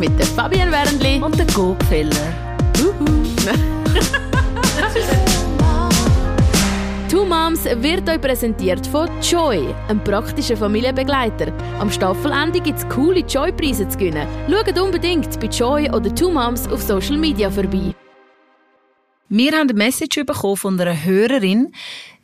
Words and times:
mit 0.00 0.18
der 0.18 0.24
Fabian 0.24 0.72
Wernli 0.72 1.20
und 1.22 1.38
der 1.38 1.44
Gopfeller. 1.48 2.10
Two 7.10 7.26
Moms 7.26 7.64
wird 7.64 8.08
euch 8.08 8.20
präsentiert 8.20 8.86
von 8.86 9.08
Joy, 9.20 9.74
einem 9.88 10.02
praktischen 10.02 10.56
Familienbegleiter. 10.56 11.52
Am 11.78 11.90
Staffelende 11.90 12.60
gibt 12.60 12.78
es 12.78 12.88
coole 12.88 13.20
Joy-Preise 13.20 13.86
zu 13.88 13.98
gewinnen. 13.98 14.26
Schaut 14.48 14.80
unbedingt 14.80 15.38
bei 15.38 15.48
Joy 15.48 15.90
oder 15.90 16.14
Two 16.14 16.30
Moms 16.30 16.66
auf 16.68 16.80
Social 16.80 17.18
Media 17.18 17.50
vorbei. 17.50 17.94
Wir 19.32 19.52
haben 19.52 19.70
eine 19.70 19.74
Message 19.74 20.26
bekommen 20.26 20.56
von 20.56 20.80
einer 20.80 21.04
Hörerin. 21.04 21.72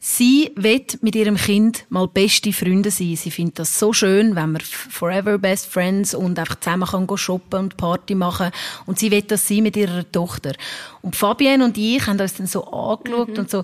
Sie 0.00 0.50
will 0.56 0.84
mit 1.02 1.14
ihrem 1.14 1.36
Kind 1.36 1.86
mal 1.88 2.08
beste 2.08 2.52
Freunde 2.52 2.90
sein. 2.90 3.14
Sie 3.14 3.30
findet 3.30 3.60
das 3.60 3.78
so 3.78 3.92
schön, 3.92 4.34
wenn 4.34 4.50
man 4.50 4.60
forever 4.60 5.38
best 5.38 5.66
friends 5.66 6.16
und 6.16 6.36
einfach 6.36 6.58
zusammen 6.58 6.88
kann 6.88 7.16
shoppen 7.16 7.60
und 7.60 7.76
Party 7.76 8.16
machen. 8.16 8.50
Und 8.86 8.98
sie 8.98 9.12
will 9.12 9.22
das 9.22 9.46
sein 9.46 9.62
mit 9.62 9.76
ihrer 9.76 10.10
Tochter. 10.10 10.54
Und 11.00 11.14
Fabienne 11.14 11.64
und 11.64 11.78
ich 11.78 12.04
haben 12.08 12.18
uns 12.18 12.34
dann 12.34 12.48
so 12.48 12.64
angeschaut 12.64 13.28
mhm. 13.28 13.38
und 13.38 13.50
so, 13.50 13.62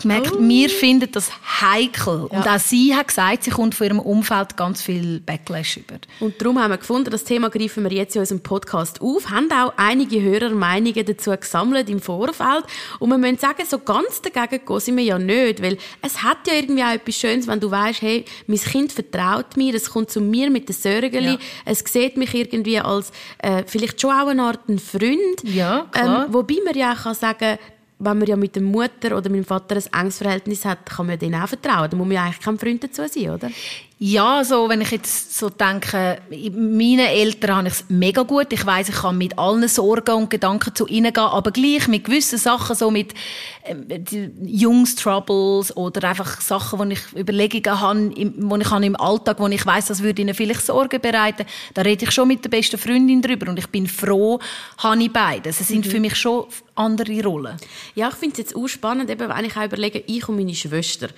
gemerkt, 0.00 0.32
oh. 0.34 0.40
wir 0.40 0.70
finden 0.70 1.10
das 1.10 1.30
heikel. 1.60 2.28
Ja. 2.30 2.38
Und 2.38 2.48
auch 2.48 2.58
sie 2.58 2.94
hat 2.94 3.08
gesagt, 3.08 3.44
sie 3.44 3.50
kommt 3.50 3.74
von 3.74 3.86
ihrem 3.86 3.98
Umfeld 3.98 4.56
ganz 4.56 4.82
viel 4.82 5.20
Backlash 5.20 5.78
über. 5.78 5.96
Und 6.20 6.40
darum 6.40 6.60
haben 6.60 6.70
wir 6.70 6.78
gefunden, 6.78 7.10
das 7.10 7.24
Thema 7.24 7.50
greifen 7.50 7.84
wir 7.84 7.92
jetzt 7.92 8.14
in 8.14 8.20
unserem 8.20 8.40
Podcast 8.40 9.00
auf, 9.00 9.30
haben 9.30 9.50
auch 9.50 9.72
einige 9.76 10.20
Hörermeinungen 10.22 11.04
dazu 11.04 11.30
gesammelt 11.30 11.88
im 11.88 12.00
Vorfeld. 12.00 12.64
Und 12.98 13.10
wir 13.10 13.18
müssen 13.18 13.38
sagen, 13.38 13.62
so 13.68 13.78
ganz 13.78 14.22
dagegen 14.22 14.64
gehen 14.64 14.80
sind 14.80 14.96
wir 14.96 15.04
ja 15.04 15.18
nicht, 15.18 15.62
weil 15.62 15.78
es 16.02 16.22
hat 16.22 16.38
ja 16.46 16.54
irgendwie 16.54 16.82
auch 16.82 16.92
etwas 16.92 17.16
Schönes, 17.16 17.46
wenn 17.46 17.60
du 17.60 17.70
weißt, 17.70 18.02
hey, 18.02 18.24
mein 18.46 18.58
Kind 18.58 18.92
vertraut 18.92 19.56
mir, 19.56 19.74
es 19.74 19.90
kommt 19.90 20.10
zu 20.10 20.20
mir 20.20 20.50
mit 20.50 20.68
den 20.68 20.74
Sörgeli, 20.74 21.32
ja. 21.32 21.38
es 21.64 21.80
sieht 21.86 22.16
mich 22.16 22.34
irgendwie 22.34 22.78
als 22.78 23.10
äh, 23.38 23.62
vielleicht 23.66 24.00
schon 24.00 24.10
auch 24.10 24.28
eine 24.28 24.42
Art 24.42 24.68
ein 24.68 24.78
Freund. 24.78 25.42
Ja, 25.42 25.86
klar. 25.90 26.26
Ähm, 26.26 26.34
wobei 26.34 26.56
man 26.64 26.74
ja 26.74 26.92
auch 26.92 27.06
kann 27.06 27.14
sagen 27.14 27.58
wenn 27.98 28.18
man 28.18 28.26
ja 28.26 28.36
mit 28.36 28.54
der 28.54 28.62
Mutter 28.62 29.16
oder 29.16 29.30
mit 29.30 29.38
dem 29.38 29.44
Vater 29.44 29.76
ein 29.76 30.00
enges 30.00 30.18
Verhältnis 30.18 30.64
hat, 30.64 30.84
kann 30.86 31.06
man 31.06 31.18
denen 31.18 31.40
auch 31.40 31.48
vertrauen. 31.48 31.90
Da 31.90 31.96
muss 31.96 32.06
man 32.06 32.14
ja 32.14 32.24
eigentlich 32.24 32.40
kein 32.40 32.58
Freund 32.58 32.84
dazu 32.84 33.02
sein, 33.08 33.30
oder? 33.30 33.50
Ja, 33.98 34.44
so, 34.44 34.68
wenn 34.68 34.82
ich 34.82 34.90
jetzt 34.90 35.38
so 35.38 35.48
denke, 35.48 36.20
meinen 36.30 37.06
Eltern 37.06 37.56
habe 37.56 37.68
ich 37.68 37.74
es 37.74 37.84
mega 37.88 38.24
gut. 38.24 38.52
Ich 38.52 38.66
weiß, 38.66 38.90
ich 38.90 38.94
kann 38.96 39.16
mit 39.16 39.38
allen 39.38 39.66
Sorgen 39.68 40.14
und 40.16 40.28
Gedanken 40.28 40.74
zu 40.74 40.86
ihnen 40.86 41.14
gehen, 41.14 41.24
aber 41.24 41.50
gleich 41.50 41.88
mit 41.88 42.04
gewissen 42.04 42.38
Sachen, 42.38 42.76
so 42.76 42.90
mit 42.90 43.14
äh, 43.62 44.28
Jungs-Troubles 44.42 45.74
oder 45.78 46.10
einfach 46.10 46.42
Sachen, 46.42 46.78
wo 46.78 46.84
ich 46.84 47.00
Überlegungen 47.16 47.80
habe, 47.80 48.10
wo 48.36 48.56
ich 48.56 48.70
habe 48.70 48.84
im 48.84 48.96
Alltag, 48.96 49.40
wo 49.40 49.46
ich 49.48 49.64
weiß, 49.64 49.86
das 49.86 50.02
würde 50.02 50.20
ihnen 50.20 50.34
vielleicht 50.34 50.66
Sorgen 50.66 51.00
bereiten, 51.00 51.46
da 51.72 51.80
rede 51.80 52.04
ich 52.04 52.10
schon 52.10 52.28
mit 52.28 52.44
der 52.44 52.50
besten 52.50 52.76
Freundin 52.76 53.22
drüber 53.22 53.48
und 53.48 53.58
ich 53.58 53.68
bin 53.68 53.86
froh, 53.86 54.38
habe 54.76 55.02
ich 55.02 55.10
beides. 55.10 55.58
Es 55.58 55.68
sind 55.68 55.86
mhm. 55.86 55.90
für 55.90 56.00
mich 56.00 56.16
schon 56.16 56.44
andere 56.74 57.22
Rollen. 57.22 57.56
Ja, 57.94 58.08
ich 58.08 58.14
finde 58.14 58.32
es 58.32 58.38
jetzt 58.38 58.56
auch 58.56 58.68
spannend, 58.68 59.10
eben, 59.10 59.28
wenn 59.28 59.44
ich 59.44 59.56
auch 59.56 59.64
überlege, 59.64 60.04
ich 60.06 60.28
und 60.28 60.36
meine 60.36 60.54
Schwester. 60.54 61.08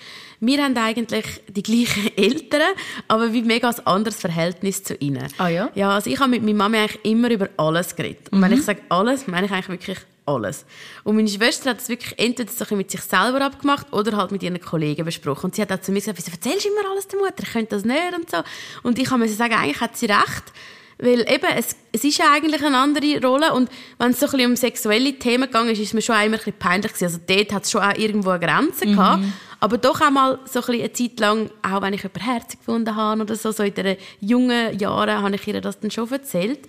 Wir 0.41 0.63
haben 0.63 0.77
eigentlich 0.77 1.27
die 1.49 1.63
gleichen 1.63 2.17
Eltern, 2.17 2.68
aber 3.09 3.33
wie 3.33 3.43
mega 3.43 3.69
ein 3.69 3.87
anderes 3.87 4.21
Verhältnis 4.21 4.83
zu 4.83 4.95
ihnen. 4.97 5.27
Ah 5.39 5.49
ja? 5.49 5.71
Ja, 5.75 5.91
also 5.91 6.11
ich 6.11 6.19
habe 6.19 6.31
mit 6.31 6.43
meiner 6.43 6.59
Mama 6.59 6.79
eigentlich 6.79 7.05
immer 7.05 7.31
über 7.31 7.49
alles 7.57 7.95
geredet. 7.95 8.31
Und 8.31 8.39
mhm. 8.39 8.45
wenn 8.45 8.53
ich 8.53 8.63
sage 8.63 8.83
alles, 8.89 9.27
meine 9.27 9.47
ich 9.47 9.53
eigentlich 9.53 9.69
wirklich 9.69 9.99
alles. 10.29 10.65
Und 11.05 11.17
meine 11.17 11.29
Schwester 11.29 11.71
hat 11.71 11.81
es 11.81 11.89
wirklich 11.89 12.19
entweder 12.19 12.51
so 12.51 12.77
mit 12.77 12.91
sich 12.91 13.01
selber 13.01 13.41
abgemacht 13.41 13.93
oder 13.93 14.17
halt 14.17 14.31
mit 14.31 14.43
ihren 14.43 14.61
Kollegen 14.61 15.05
besprochen. 15.05 15.47
Und 15.47 15.55
sie 15.55 15.63
hat 15.63 15.73
auch 15.73 15.81
zu 15.81 15.91
mir 15.91 16.01
gesagt, 16.01 16.19
wieso 16.19 16.31
erzählst 16.31 16.67
du 16.67 16.69
immer 16.69 16.91
alles 16.91 17.09
der 17.09 17.19
Mutter? 17.19 17.43
Ich 17.43 17.53
könnte 17.53 17.75
das 17.75 17.85
nicht 17.85 18.15
und 18.15 18.31
so. 18.31 18.39
Und 18.83 18.99
ich 18.99 19.11
mir 19.11 19.29
sagen, 19.29 19.55
eigentlich 19.55 19.81
hat 19.81 19.97
sie 19.97 20.07
recht. 20.07 20.53
Weil 21.01 21.21
eben, 21.21 21.47
es, 21.57 21.77
es 21.93 22.03
ist 22.03 22.19
ja 22.19 22.33
eigentlich 22.33 22.63
eine 22.63 22.77
andere 22.77 23.25
Rolle 23.25 23.55
und 23.55 23.71
wenn 23.99 24.11
es 24.11 24.19
so 24.19 24.27
ein 24.27 24.33
bisschen 24.33 24.51
um 24.51 24.57
sexuelle 24.57 25.17
Themen 25.17 25.45
gegangen 25.45 25.71
ist, 25.71 25.79
ist 25.79 25.89
es 25.89 25.95
mir 25.95 26.03
schon 26.03 26.17
immer 26.17 26.25
ein 26.25 26.31
bisschen 26.33 26.55
peinlich 26.55 26.93
gewesen. 26.93 27.05
Also 27.05 27.21
dort 27.25 27.53
hat 27.53 27.65
es 27.65 27.71
schon 27.71 27.83
auch 27.83 27.97
irgendwo 27.97 28.31
eine 28.31 28.45
Grenze 28.45 28.87
mhm. 28.87 29.33
Aber 29.61 29.79
doch 29.79 30.01
auch 30.01 30.11
mal 30.11 30.39
so 30.45 30.61
ein 30.61 30.81
eine 30.81 30.93
Zeit 30.93 31.19
lang, 31.19 31.51
auch 31.63 31.83
wenn 31.83 31.95
ich 31.95 32.05
über 32.05 32.21
Herz 32.21 32.57
gefunden 32.57 32.95
habe 32.95 33.23
oder 33.23 33.35
so, 33.35 33.51
so 33.51 33.63
in 33.65 33.75
den 33.75 33.97
jungen 34.21 34.79
Jahren, 34.79 35.23
habe 35.23 35.35
ich 35.35 35.47
ihr 35.49 35.61
das 35.61 35.81
dann 35.81 35.91
schon 35.91 36.11
erzählt. 36.11 36.61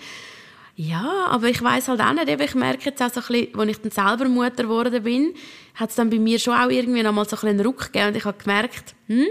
Ja, 0.75 1.27
aber 1.27 1.49
ich 1.49 1.61
weiß 1.61 1.89
halt 1.89 1.99
auch 1.99 2.13
nicht, 2.13 2.29
ich 2.29 2.55
merke 2.55 2.85
jetzt 2.85 3.01
auch 3.01 3.09
so 3.09 3.19
ein 3.19 3.27
bisschen, 3.27 3.59
als 3.59 3.69
ich 3.69 3.81
dann 3.81 3.91
selber 3.91 4.29
Mutter 4.29 4.63
geworden 4.63 5.03
bin, 5.03 5.33
hat 5.75 5.89
es 5.89 5.97
dann 5.97 6.09
bei 6.09 6.19
mir 6.19 6.39
schon 6.39 6.53
auch 6.53 6.69
irgendwie 6.69 7.03
noch 7.03 7.11
mal 7.11 7.27
so 7.27 7.35
ein 7.35 7.49
einen 7.49 7.59
Ruck 7.59 7.91
gegeben 7.91 8.07
und 8.07 8.17
ich 8.17 8.23
habe 8.23 8.41
gemerkt, 8.41 8.95
hm, 9.07 9.27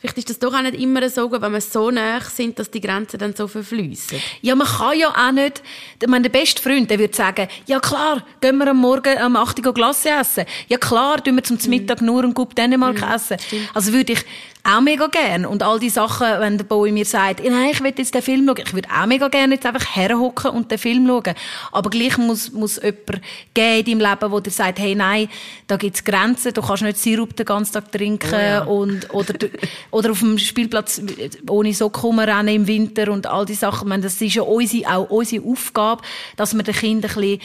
Vielleicht 0.00 0.16
ist 0.16 0.30
das 0.30 0.38
doch 0.38 0.54
auch 0.54 0.62
nicht 0.62 0.80
immer 0.80 1.06
so 1.10 1.28
gut, 1.28 1.42
wenn 1.42 1.52
wir 1.52 1.60
so 1.60 1.90
nah 1.90 2.20
sind, 2.20 2.58
dass 2.58 2.70
die 2.70 2.80
Grenzen 2.80 3.18
dann 3.18 3.34
so 3.36 3.46
verfließen. 3.46 4.18
Ja, 4.40 4.54
man 4.54 4.66
kann 4.66 4.98
ja 4.98 5.10
auch 5.10 5.30
nicht, 5.30 5.62
der 6.00 6.28
beste 6.30 6.62
Freund, 6.62 6.90
der 6.90 6.98
würde 6.98 7.14
sagen, 7.14 7.48
ja 7.66 7.78
klar, 7.80 8.24
gehen 8.40 8.56
wir 8.56 8.68
am 8.68 8.78
Morgen 8.78 9.18
am 9.18 9.36
8 9.36 9.64
Uhr 9.64 9.74
Glasse 9.74 10.08
essen. 10.08 10.46
Ja 10.68 10.78
klar, 10.78 11.22
tun 11.22 11.36
wir 11.36 11.44
zum. 11.44 11.58
Mittag 11.70 12.00
nur 12.00 12.24
einen 12.24 12.32
Coup 12.32 12.54
Dänemark 12.54 13.02
mhm. 13.02 13.12
essen. 13.12 13.38
Stimmt. 13.38 13.70
Also 13.74 13.92
würde 13.92 14.14
ich 14.14 14.24
auch 14.62 14.80
mega 14.80 15.06
gern. 15.06 15.46
Und 15.46 15.62
all 15.62 15.78
die 15.78 15.90
Sachen, 15.90 16.26
wenn 16.38 16.58
der 16.58 16.64
Boy 16.64 16.92
mir 16.92 17.04
sagt, 17.04 17.42
nein, 17.42 17.70
ich 17.72 17.80
will 17.80 17.92
jetzt 17.96 18.14
den 18.14 18.22
Film 18.22 18.46
schauen, 18.46 18.64
ich 18.64 18.74
würde 18.74 18.88
auch 18.90 19.06
mega 19.06 19.28
gerne 19.28 19.54
jetzt 19.54 19.66
einfach 19.66 19.96
herhocken 19.96 20.50
und 20.50 20.70
den 20.70 20.78
Film 20.78 21.06
schauen. 21.06 21.34
Aber 21.72 21.90
gleich 21.90 22.18
muss, 22.18 22.52
muss 22.52 22.76
jemand 22.76 23.22
geben 23.54 23.86
in 23.86 24.00
deinem 24.00 24.10
Leben, 24.10 24.32
wo 24.32 24.40
dir 24.40 24.50
sagt, 24.50 24.78
hey, 24.78 24.94
nein, 24.94 25.28
da 25.66 25.76
gibt's 25.76 26.04
Grenzen, 26.04 26.52
du 26.52 26.62
kannst 26.62 26.82
nicht 26.82 26.98
Sirup 26.98 27.34
den 27.36 27.46
ganzen 27.46 27.72
Tag 27.72 27.90
trinken 27.92 28.34
oh 28.34 28.38
ja. 28.38 28.62
und, 28.64 29.12
oder, 29.14 29.34
oder 29.90 30.10
auf 30.10 30.18
dem 30.20 30.38
Spielplatz 30.38 31.00
ohne 31.48 31.72
Socken 31.72 32.18
rennen 32.18 32.54
im 32.54 32.66
Winter 32.66 33.10
und 33.10 33.26
all 33.26 33.46
die 33.46 33.54
Sachen. 33.54 33.86
Ich 33.86 33.88
meine, 33.88 34.02
das 34.02 34.20
ist 34.20 34.34
ja 34.34 34.42
unsere, 34.42 34.94
auch 34.94 35.10
unsere 35.10 35.44
Aufgabe, 35.46 36.02
dass 36.36 36.54
wir 36.54 36.62
den 36.62 36.74
Kindern 36.74 37.10
ein 37.10 37.14
bisschen 37.16 37.40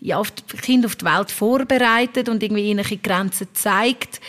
ja, 0.00 0.18
auf 0.18 0.30
die 0.30 0.56
Kinder 0.56 0.86
auf 0.86 0.96
die 0.96 1.04
Welt 1.04 1.30
vorbereitet 1.30 2.28
und 2.28 2.42
irgendwie 2.42 2.70
ihnen 2.70 2.84
Grenzen 3.02 3.48
zeigt. 3.52 4.20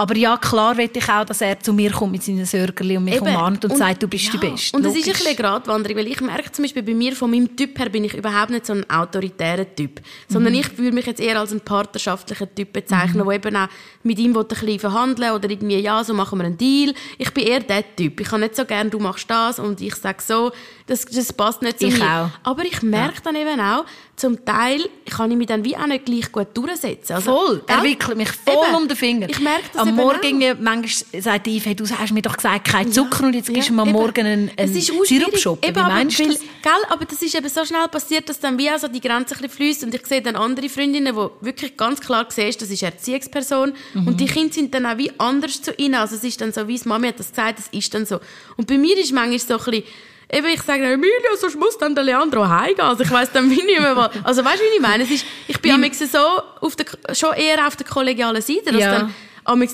Aber 0.00 0.16
ja, 0.16 0.38
klar 0.38 0.78
will 0.78 0.88
ich 0.90 1.08
auch, 1.10 1.26
dass 1.26 1.42
er 1.42 1.60
zu 1.60 1.74
mir 1.74 1.90
kommt 1.90 2.12
mit 2.12 2.22
seinen 2.22 2.46
Sörgerli 2.46 2.96
und 2.96 3.04
mich 3.04 3.16
Eben. 3.16 3.26
umarmt 3.26 3.66
und, 3.66 3.72
und, 3.72 3.76
sagt, 3.76 4.02
du 4.02 4.08
bist 4.08 4.24
ja. 4.24 4.30
die 4.30 4.38
Beste. 4.38 4.74
Und 4.74 4.82
das 4.82 4.96
ist 4.96 5.06
ein 5.06 5.12
bisschen 5.12 5.36
Gratwanderung, 5.36 5.98
weil 5.98 6.06
ich 6.06 6.18
merke 6.22 6.50
zum 6.50 6.62
Beispiel 6.62 6.82
bei 6.82 6.94
mir, 6.94 7.14
von 7.14 7.30
meinem 7.30 7.54
Typ 7.54 7.78
her, 7.78 7.90
bin 7.90 8.04
ich 8.04 8.14
überhaupt 8.14 8.48
nicht 8.48 8.64
so 8.64 8.72
ein 8.72 8.88
autoritärer 8.88 9.66
Typ. 9.74 10.00
Sondern 10.26 10.54
mhm. 10.54 10.60
ich 10.60 10.78
würde 10.78 10.92
mich 10.92 11.04
jetzt 11.04 11.20
eher 11.20 11.38
als 11.38 11.50
einen 11.50 11.60
partnerschaftlichen 11.60 12.48
Typ 12.54 12.72
bezeichnen, 12.72 13.24
mhm. 13.24 13.28
der 13.28 13.34
eben 13.34 13.56
auch 13.56 13.68
mit 14.02 14.18
ihm 14.18 14.34
ein 14.34 14.48
bisschen 14.48 14.78
verhandeln 14.78 15.32
oder 15.32 15.50
irgendwie, 15.50 15.80
ja, 15.80 16.02
so 16.02 16.14
machen 16.14 16.38
wir 16.38 16.46
einen 16.46 16.56
Deal. 16.56 16.94
Ich 17.18 17.34
bin 17.34 17.44
eher 17.44 17.60
der 17.60 17.84
Typ. 17.94 18.20
Ich 18.20 18.28
kann 18.28 18.40
nicht 18.40 18.56
so 18.56 18.64
gerne, 18.64 18.88
du 18.88 19.00
machst 19.00 19.28
das 19.28 19.58
und 19.58 19.82
ich 19.82 19.96
sage 19.96 20.22
so, 20.26 20.50
das, 20.86 21.04
das 21.04 21.30
passt 21.30 21.60
nicht 21.60 21.78
zu 21.78 21.88
ich 21.88 21.98
mir. 21.98 22.06
Auch. 22.06 22.30
Aber 22.42 22.64
ich 22.64 22.80
merke 22.80 23.16
ja. 23.16 23.20
dann 23.24 23.36
eben 23.36 23.60
auch, 23.60 23.84
zum 24.16 24.44
Teil 24.44 24.80
kann 25.08 25.30
ich 25.30 25.36
mich 25.36 25.46
dann 25.46 25.64
wie 25.64 25.76
auch 25.76 25.86
nicht 25.86 26.04
gleich 26.04 26.32
gut 26.32 26.48
durchsetzen. 26.54 27.14
Also, 27.14 27.36
voll. 27.36 27.62
Er 27.66 27.82
wickelt 27.82 28.16
mich 28.16 28.30
voll 28.30 28.66
eben. 28.66 28.76
um 28.76 28.88
den 28.88 28.96
Finger. 28.96 29.28
Ich 29.28 29.40
merke 29.40 29.64
das 29.72 29.86
Am 29.90 29.96
Morgen 29.96 30.20
irgendwie, 30.22 30.62
manchmal 30.62 31.22
sagt 31.22 31.46
Yves, 31.46 31.66
hey, 31.66 31.74
du 31.74 31.84
hast 31.88 32.12
mir 32.12 32.22
doch 32.22 32.36
gesagt, 32.36 32.68
kein 32.68 32.90
Zucker 32.92 33.20
ja. 33.20 33.26
und 33.26 33.34
jetzt 33.34 33.52
gibst 33.52 33.68
du 33.68 33.74
mir 33.74 33.82
am 33.82 33.92
Morgen 33.92 34.26
einen, 34.26 34.50
einen 34.56 34.72
Sirupshop. 34.72 35.64
Wie 35.66 35.72
meinst 35.72 36.18
du 36.18 36.26
das? 36.26 36.38
Gell, 36.38 36.72
aber 36.88 37.04
das 37.04 37.22
ist 37.22 37.34
eben 37.34 37.48
so 37.48 37.64
schnell 37.64 37.88
passiert, 37.88 38.28
dass 38.28 38.38
dann 38.38 38.58
wie 38.58 38.68
also 38.68 38.88
die 38.88 39.00
Grenze 39.00 39.34
ein 39.34 39.40
bisschen 39.40 39.50
fließt 39.50 39.84
und 39.84 39.94
ich 39.94 40.06
sehe 40.06 40.20
dann 40.20 40.36
andere 40.36 40.68
Freundinnen, 40.68 41.14
die 41.14 41.46
wirklich 41.46 41.76
ganz 41.76 42.00
klar 42.00 42.26
sehen, 42.28 42.54
das 42.58 42.70
ist 42.70 42.82
eine 42.82 42.92
Erziehungsperson 42.92 43.72
mhm. 43.94 44.06
und 44.06 44.20
die 44.20 44.26
Kinder 44.26 44.52
sind 44.52 44.74
dann 44.74 44.86
auch 44.86 44.98
wie 44.98 45.10
anders 45.18 45.62
zu 45.62 45.72
ihnen. 45.74 45.94
Also 45.94 46.16
es 46.16 46.24
ist 46.24 46.40
dann 46.40 46.52
so, 46.52 46.66
wie 46.68 46.80
Mami 46.84 47.08
hat 47.08 47.18
das 47.18 47.30
gesagt, 47.30 47.58
es 47.58 47.68
ist 47.68 47.92
dann 47.94 48.06
so. 48.06 48.20
Und 48.56 48.66
bei 48.66 48.76
mir 48.76 48.96
ist 48.98 49.12
manchmal 49.12 49.38
so 49.38 49.54
ein 49.54 49.58
bisschen, 49.58 49.84
eben, 50.32 50.46
ich 50.48 50.62
sage, 50.62 50.84
Emilio, 50.84 51.36
sonst 51.38 51.58
muss 51.58 51.78
dann 51.78 51.94
der 51.94 52.04
Leandro 52.04 52.48
heimgehen. 52.48 52.80
Also 52.80 53.02
ich 53.02 53.10
weiss 53.10 53.30
dann 53.32 53.50
wie 53.50 53.62
nicht 53.62 53.80
mehr, 53.80 53.96
was, 53.96 54.10
also 54.22 54.44
weißt 54.44 54.58
du, 54.58 54.64
wie 54.64 54.76
ich 54.76 54.80
meine? 54.80 55.04
Es 55.04 55.10
ist, 55.10 55.24
ich 55.48 55.58
bin 55.60 55.72
am 55.72 55.92
so 55.92 56.18
auf 56.60 56.76
der, 56.76 56.86
schon 57.14 57.34
eher 57.34 57.66
auf 57.66 57.76
der 57.76 57.86
kollegialen 57.86 58.42
Seite, 58.42 58.72
dass 58.72 58.80
ja. 58.80 58.98
dann, 58.98 59.14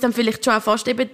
dann 0.01 0.13
vielleicht 0.13 0.45
schon 0.45 0.55
auch 0.55 0.63
fast 0.63 0.89
eben 0.89 1.11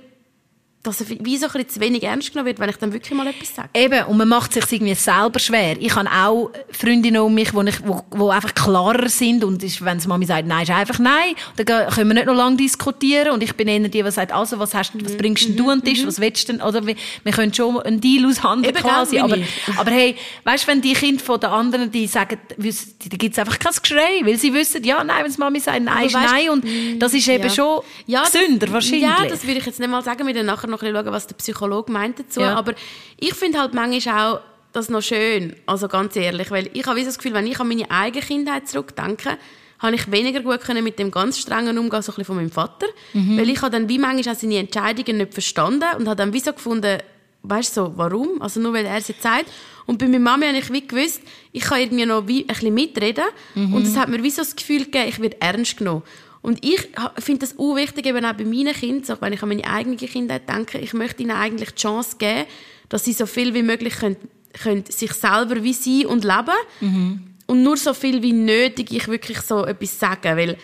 dass 0.83 1.01
er 1.01 1.07
wie 1.09 1.37
so 1.37 1.47
ein 1.47 1.53
bisschen 1.53 1.69
zu 1.69 1.81
wenig 1.81 2.03
ernst 2.03 2.33
genommen 2.33 2.47
wird, 2.47 2.59
wenn 2.59 2.69
ich 2.69 2.77
dann 2.77 2.93
wirklich 2.93 3.17
mal 3.17 3.27
etwas 3.27 3.55
sage. 3.55 3.69
Eben, 3.75 4.05
und 4.07 4.17
man 4.17 4.29
macht 4.29 4.53
sich 4.53 4.65
irgendwie 4.73 4.95
selber 4.95 5.39
schwer. 5.39 5.77
Ich 5.79 5.95
habe 5.95 6.11
auch 6.11 6.51
Freundinnen 6.73 7.23
um 7.23 7.33
mich, 7.33 7.55
wo, 7.55 7.63
ich, 7.63 7.87
wo, 7.87 8.03
wo 8.11 8.31
einfach 8.31 8.53
klarer 8.53 9.09
sind 9.09 9.45
und 9.45 9.63
ist, 9.63 9.85
wenn 9.85 9.99
die 9.99 10.09
Mami 10.09 10.27
sagt, 10.27 10.49
nein, 10.49 10.65
ist 10.65 10.71
einfach 10.71 10.99
nein, 10.99 11.35
dann 11.57 11.89
können 11.89 12.09
wir 12.09 12.15
nicht 12.15 12.27
noch 12.27 12.35
lange 12.35 12.57
diskutieren 12.57 13.33
und 13.33 13.45
ich 13.45 13.55
bin 13.55 13.69
eher 13.69 13.79
die, 13.81 14.03
die 14.03 14.11
sagt, 14.11 14.33
also, 14.33 14.59
was, 14.59 14.75
hast, 14.75 14.93
was 15.05 15.17
bringst 15.17 15.49
denn 15.49 15.57
du 15.57 15.71
an 15.71 15.81
den 15.81 15.85
Tisch, 15.85 16.03
mhm. 16.03 16.09
was 16.09 16.21
willst 16.21 16.49
du 16.49 16.55
denn, 16.55 16.63
oder 16.63 16.85
wir, 16.85 16.97
wir 17.23 17.33
können 17.33 17.55
schon 17.55 17.81
einen 17.81 18.01
Deal 18.01 18.27
aushandeln 18.27 18.75
Eben, 18.75 18.83
quasi, 18.83 19.21
aber, 19.21 19.37
aber 19.77 19.91
hey, 19.91 20.17
weißt, 20.43 20.67
wenn 20.67 20.81
die 20.81 20.95
Kinder 20.95 21.23
von 21.23 21.39
den 21.39 21.51
anderen, 21.51 21.93
die 21.93 22.09
sagen, 22.09 22.39
da 22.49 23.17
gibt 23.17 23.33
es 23.33 23.39
einfach 23.39 23.59
kein 23.61 23.73
Geschrei, 23.81 24.21
weil 24.25 24.37
sie 24.37 24.53
wissen, 24.53 24.83
ja, 24.83 25.05
nein, 25.05 25.25
wenn 25.25 25.33
die 25.33 25.39
Mami 25.39 25.61
sagt, 25.61 25.81
nein, 25.81 26.07
ist 26.07 26.15
nein. 26.15 26.51
Und 26.51 26.65
das 26.99 27.15
ist 27.15 27.29
eben 27.29 27.49
schon 27.51 27.83
ja, 28.07 28.25
gesünder 28.25 28.73
wahrscheinlich. 28.73 29.03
Ja, 29.03 29.25
das 29.29 29.45
würde 29.47 29.61
ich 29.61 29.67
jetzt 29.67 29.79
nicht 29.79 29.89
mal 29.89 30.03
sagen, 30.03 30.27
wir 30.27 30.35
dann 30.35 30.47
nachher 30.47 30.72
noch 30.73 30.83
ein 30.83 30.93
schauen, 30.93 31.13
was 31.13 31.27
der 31.29 31.37
Psychologe 31.37 31.93
meint 31.93 32.19
dazu. 32.19 32.41
Ja. 32.41 32.57
Aber 32.57 32.75
ich 33.19 33.35
finde 33.35 33.61
halt 33.61 33.75
manchmal 33.75 34.35
auch 34.35 34.41
das 34.73 34.89
noch 34.89 35.03
schön, 35.03 35.55
also 35.67 35.87
ganz 35.87 36.17
ehrlich, 36.17 36.51
weil 36.51 36.71
ich 36.73 36.87
habe 36.87 37.05
das 37.05 37.19
Gefühl, 37.19 37.35
wenn 37.35 37.47
ich 37.47 37.61
an 37.61 37.69
meine 37.69 37.91
eigene 37.91 38.25
Kindheit 38.25 38.69
zurückdenke, 38.69 39.39
habe 39.79 39.95
ich 39.97 40.11
weniger 40.11 40.41
gut 40.41 40.61
können 40.61 40.85
mit 40.85 40.99
dem 40.99 41.11
ganz 41.11 41.39
strengen 41.39 41.77
Umgehen 41.77 42.03
so 42.03 42.13
ein 42.17 42.25
von 42.25 42.37
meinem 42.37 42.51
Vater, 42.51 42.87
mhm. 43.13 43.37
weil 43.37 43.51
ich 43.51 43.61
habe 43.61 43.71
dann 43.71 43.89
wie 43.89 43.99
manchmal 43.99 44.35
auch 44.35 44.39
seine 44.39 44.59
Entscheidungen 44.59 45.19
nicht 45.19 45.35
verstanden 45.35 45.89
und 45.99 46.07
habe 46.07 46.17
dann 46.17 46.33
wie 46.33 46.41
so 46.41 46.53
gefunden, 46.53 46.99
weißt 47.43 47.77
du, 47.77 47.81
so, 47.87 47.93
warum? 47.97 48.41
Also 48.41 48.61
nur 48.61 48.73
weil 48.73 48.87
er 48.87 48.99
jetzt 48.99 49.23
sagt. 49.23 49.47
Und 49.85 49.99
bei 49.99 50.07
meiner 50.07 50.21
Mama 50.21 50.47
habe 50.47 50.59
ich 50.59 50.73
wie 50.73 50.87
gewusst, 50.87 51.23
ich 51.51 51.65
kann 51.65 51.81
irgendwie 51.81 52.07
noch 52.07 52.29
wie 52.29 52.43
ein 52.43 52.47
bisschen 52.47 52.73
mitreden. 52.73 53.25
Mhm. 53.57 53.75
Und 53.75 53.83
es 53.83 53.97
hat 53.97 54.09
mir 54.09 54.23
wie 54.23 54.31
so 54.31 54.43
das 54.43 54.55
Gefühl 54.55 54.85
gegeben, 54.85 55.09
ich 55.09 55.21
werde 55.21 55.37
ernst 55.41 55.77
genommen. 55.77 56.03
Und 56.43 56.65
ich 56.65 56.89
finde 57.19 57.47
das 57.47 57.59
auch 57.59 57.77
wichtig, 57.77 58.05
eben 58.07 58.25
auch 58.25 58.33
bei 58.35 58.45
meinen 58.45 58.75
Kindern, 58.75 59.17
auch 59.17 59.23
wenn 59.23 59.33
ich 59.33 59.43
an 59.43 59.49
meine 59.49 59.65
eigenen 59.65 59.97
Kinder 59.97 60.41
denke, 60.41 60.79
ich 60.79 60.93
möchte 60.93 61.23
ihnen 61.23 61.31
eigentlich 61.31 61.71
die 61.71 61.81
Chance 61.81 62.17
geben, 62.19 62.47
dass 62.89 63.05
sie 63.05 63.13
so 63.13 63.27
viel 63.27 63.55
wie 63.55 63.63
möglich 63.63 63.95
können, 63.95 64.17
können 64.61 64.85
sich 64.87 65.13
selber 65.13 65.63
wie 65.63 65.73
sein 65.73 66.07
und 66.07 66.25
leben. 66.25 66.57
Mhm. 66.81 67.23
Und 67.47 67.63
nur 67.63 67.77
so 67.77 67.95
viel 67.95 68.23
wie 68.23 68.33
nötig 68.33 68.93
ich 68.93 69.09
wirklich 69.09 69.41
so 69.41 69.65
etwas 69.65 69.99
sagen, 69.99 70.37
weil 70.37 70.59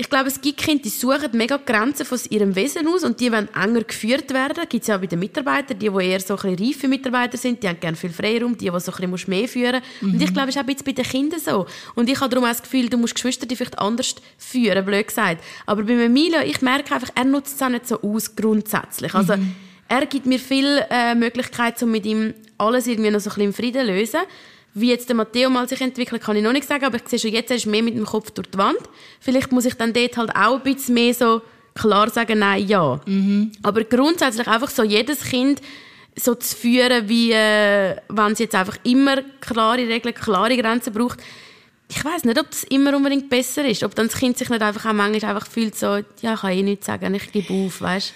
ich 0.00 0.08
glaube, 0.08 0.28
es 0.28 0.40
gibt 0.40 0.56
Kinder, 0.56 0.82
die 0.82 0.88
suchen 0.88 1.28
mega 1.32 1.58
Grenzen 1.58 2.06
von 2.06 2.18
ihrem 2.30 2.56
Wesen 2.56 2.88
aus 2.88 3.04
und 3.04 3.20
die 3.20 3.30
wollen 3.30 3.50
enger 3.54 3.82
geführt 3.82 4.32
werden. 4.32 4.64
Gibt 4.66 4.80
es 4.80 4.88
ja 4.88 4.96
auch 4.96 5.00
bei 5.00 5.06
den 5.06 5.18
Mitarbeitern, 5.18 5.78
die, 5.78 5.90
die 5.90 6.04
eher 6.06 6.20
so 6.20 6.38
ein 6.38 6.56
bisschen 6.56 6.68
reife 6.68 6.88
Mitarbeiter 6.88 7.36
sind, 7.36 7.62
die 7.62 7.68
haben 7.68 7.78
gerne 7.78 7.98
viel 7.98 8.08
Freiraum, 8.08 8.56
die, 8.56 8.70
die 8.70 8.80
so 8.80 8.92
ein 8.92 9.10
bisschen 9.10 9.30
mehr 9.30 9.46
führen 9.46 9.82
mhm. 10.00 10.14
Und 10.14 10.22
ich 10.22 10.32
glaube, 10.32 10.48
es 10.48 10.56
ist 10.56 10.62
auch 10.62 10.66
ein 10.66 10.76
bei 10.86 10.92
den 10.92 11.04
Kindern 11.04 11.38
so. 11.38 11.66
Und 11.96 12.08
ich 12.08 12.18
habe 12.18 12.30
darum 12.30 12.46
auch 12.46 12.52
das 12.52 12.62
Gefühl, 12.62 12.88
du 12.88 12.96
musst 12.96 13.14
Geschwister 13.14 13.44
die 13.44 13.54
vielleicht 13.54 13.78
anders 13.78 14.14
führen, 14.38 14.86
blöd 14.86 15.06
gesagt. 15.06 15.44
Aber 15.66 15.82
bei 15.82 15.92
Emilio, 15.92 16.40
ich 16.46 16.62
merke 16.62 16.94
einfach, 16.94 17.10
er 17.14 17.26
nutzt 17.26 17.56
es 17.56 17.62
auch 17.62 17.68
nicht 17.68 17.86
so 17.86 18.00
aus, 18.00 18.34
grundsätzlich. 18.34 19.14
Also, 19.14 19.36
mhm. 19.36 19.54
er 19.86 20.06
gibt 20.06 20.24
mir 20.24 20.38
viel 20.38 20.82
äh, 20.88 21.14
Möglichkeit, 21.14 21.82
um 21.82 21.90
mit 21.90 22.06
ihm 22.06 22.32
alles 22.56 22.86
irgendwie 22.86 23.10
noch 23.10 23.20
so 23.20 23.28
ein 23.28 23.34
bisschen 23.34 23.48
im 23.48 23.52
Frieden 23.52 23.86
zu 23.86 23.92
lösen. 23.92 24.20
Wie 24.74 24.88
jetzt 24.88 25.08
der 25.08 25.16
Matteo 25.16 25.50
mal 25.50 25.68
sich 25.68 25.80
entwickelt, 25.80 26.22
kann 26.22 26.36
ich 26.36 26.42
noch 26.42 26.52
nicht 26.52 26.68
sagen, 26.68 26.84
aber 26.84 26.96
ich 26.96 27.08
sehe 27.08 27.18
schon 27.18 27.32
jetzt, 27.32 27.50
er 27.50 27.56
ist 27.56 27.66
mehr 27.66 27.82
mit 27.82 27.96
dem 27.96 28.06
Kopf 28.06 28.30
durch 28.30 28.48
die 28.50 28.58
Wand. 28.58 28.78
Vielleicht 29.18 29.50
muss 29.50 29.64
ich 29.64 29.74
dann 29.74 29.92
dort 29.92 30.16
halt 30.16 30.30
auch 30.36 30.56
ein 30.56 30.62
bisschen 30.62 30.94
mehr 30.94 31.12
so 31.12 31.42
klar 31.74 32.08
sagen, 32.10 32.38
nein, 32.38 32.66
ja. 32.66 33.00
Mhm. 33.06 33.52
Aber 33.62 33.84
grundsätzlich 33.84 34.46
einfach 34.46 34.70
so 34.70 34.82
jedes 34.82 35.22
Kind 35.22 35.60
so 36.16 36.34
zu 36.34 36.56
führen, 36.56 37.08
wie 37.08 37.32
äh, 37.32 37.96
wenn 38.08 38.32
es 38.32 38.38
jetzt 38.38 38.54
einfach 38.54 38.76
immer 38.84 39.22
klare 39.40 39.88
Regeln, 39.88 40.14
klare 40.14 40.56
Grenzen 40.56 40.92
braucht. 40.92 41.20
Ich 41.88 42.04
weiß 42.04 42.24
nicht, 42.24 42.38
ob 42.38 42.48
das 42.50 42.62
immer 42.64 42.96
unbedingt 42.96 43.28
besser 43.28 43.64
ist. 43.64 43.82
Ob 43.82 43.94
dann 43.94 44.06
das 44.06 44.16
Kind 44.16 44.38
sich 44.38 44.48
nicht 44.48 44.62
einfach 44.62 44.88
auch 44.88 44.92
manchmal 44.92 45.34
einfach 45.34 45.48
fühlt 45.48 45.76
so, 45.76 45.98
ja, 46.20 46.34
ich 46.34 46.40
kann 46.40 46.52
eh 46.52 46.62
nichts 46.62 46.86
sagen, 46.86 47.14
ich 47.14 47.32
gebe 47.32 47.52
auf, 47.52 47.80
weißt 47.80 48.14